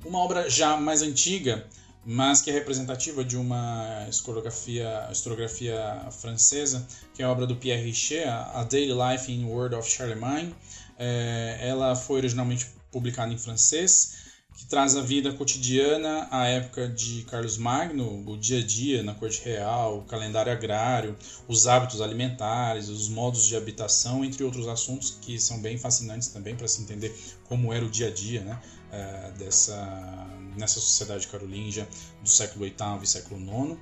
[0.04, 1.66] Uma obra já mais antiga,
[2.06, 7.82] mas que é representativa de uma historiografia, historiografia francesa, que é a obra do Pierre
[7.82, 10.54] Richer, A Daily Life in Word of Charlemagne.
[10.96, 14.21] É, ela foi originalmente publicada em francês,
[14.62, 19.12] que traz a vida cotidiana à época de Carlos Magno, o dia a dia na
[19.12, 21.16] corte real, o calendário agrário,
[21.48, 26.54] os hábitos alimentares, os modos de habitação, entre outros assuntos que são bem fascinantes também
[26.54, 27.12] para se entender
[27.48, 31.88] como era o dia a dia né, é, dessa, nessa sociedade carolíngia
[32.22, 33.80] do século VIII e século IX.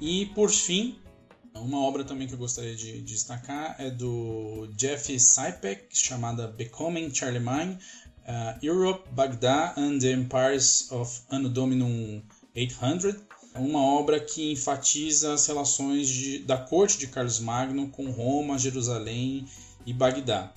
[0.00, 0.98] E, por fim,
[1.54, 7.14] uma obra também que eu gostaria de, de destacar é do Jeff Sipek, chamada Becoming
[7.14, 7.78] Charlemagne,
[8.26, 12.22] uh, Europe, Baghdad and the Empires of Anno Dominum
[12.54, 13.16] 800,
[13.54, 19.46] uma obra que enfatiza as relações de, da corte de Carlos Magno com Roma, Jerusalém
[19.86, 20.52] e Bagdá.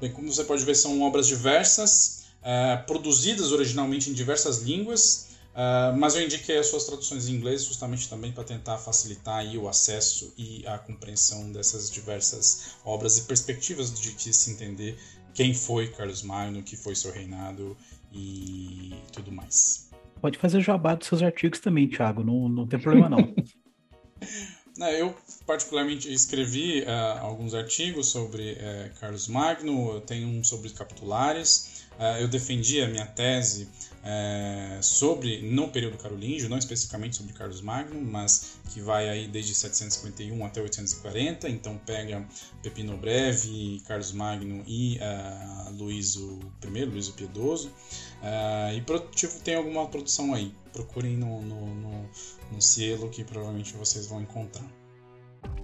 [0.00, 5.96] Bem, como você pode ver, são obras diversas, uh, produzidas originalmente em diversas línguas, uh,
[5.96, 10.32] mas eu indiquei as suas traduções em inglês justamente também para tentar facilitar o acesso
[10.36, 14.98] e a compreensão dessas diversas obras e perspectivas de que se entender
[15.34, 17.76] quem foi Carlos Magno, que foi seu reinado
[18.12, 19.90] e tudo mais.
[20.20, 23.34] Pode fazer jabá dos seus artigos também, Thiago, não, não tem problema não.
[24.98, 25.14] Eu,
[25.46, 32.18] particularmente, escrevi uh, alguns artigos sobre uh, Carlos Magno, eu tenho um sobre capitulares, uh,
[32.20, 33.68] eu defendi a minha tese
[34.04, 39.54] é, sobre, no período carolíngio, não especificamente sobre Carlos Magno, mas que vai aí desde
[39.54, 42.26] 751 até 840, então pega
[42.62, 49.86] Pepino Breve, Carlos Magno e uh, Luíso I, Luíso Piedoso, uh, e produtivo tem alguma
[49.86, 52.10] produção aí, procurem no, no, no,
[52.52, 54.66] no cielo que provavelmente vocês vão encontrar.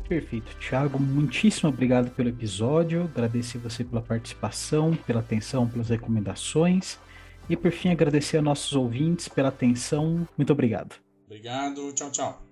[0.08, 0.56] Perfeito.
[0.56, 3.02] Thiago, muitíssimo obrigado pelo episódio.
[3.04, 6.98] Agradecer você pela participação, pela atenção, pelas recomendações.
[7.48, 10.26] E por fim, agradecer a nossos ouvintes pela atenção.
[10.36, 10.96] Muito obrigado.
[11.26, 11.92] Obrigado.
[11.92, 12.47] Tchau, tchau.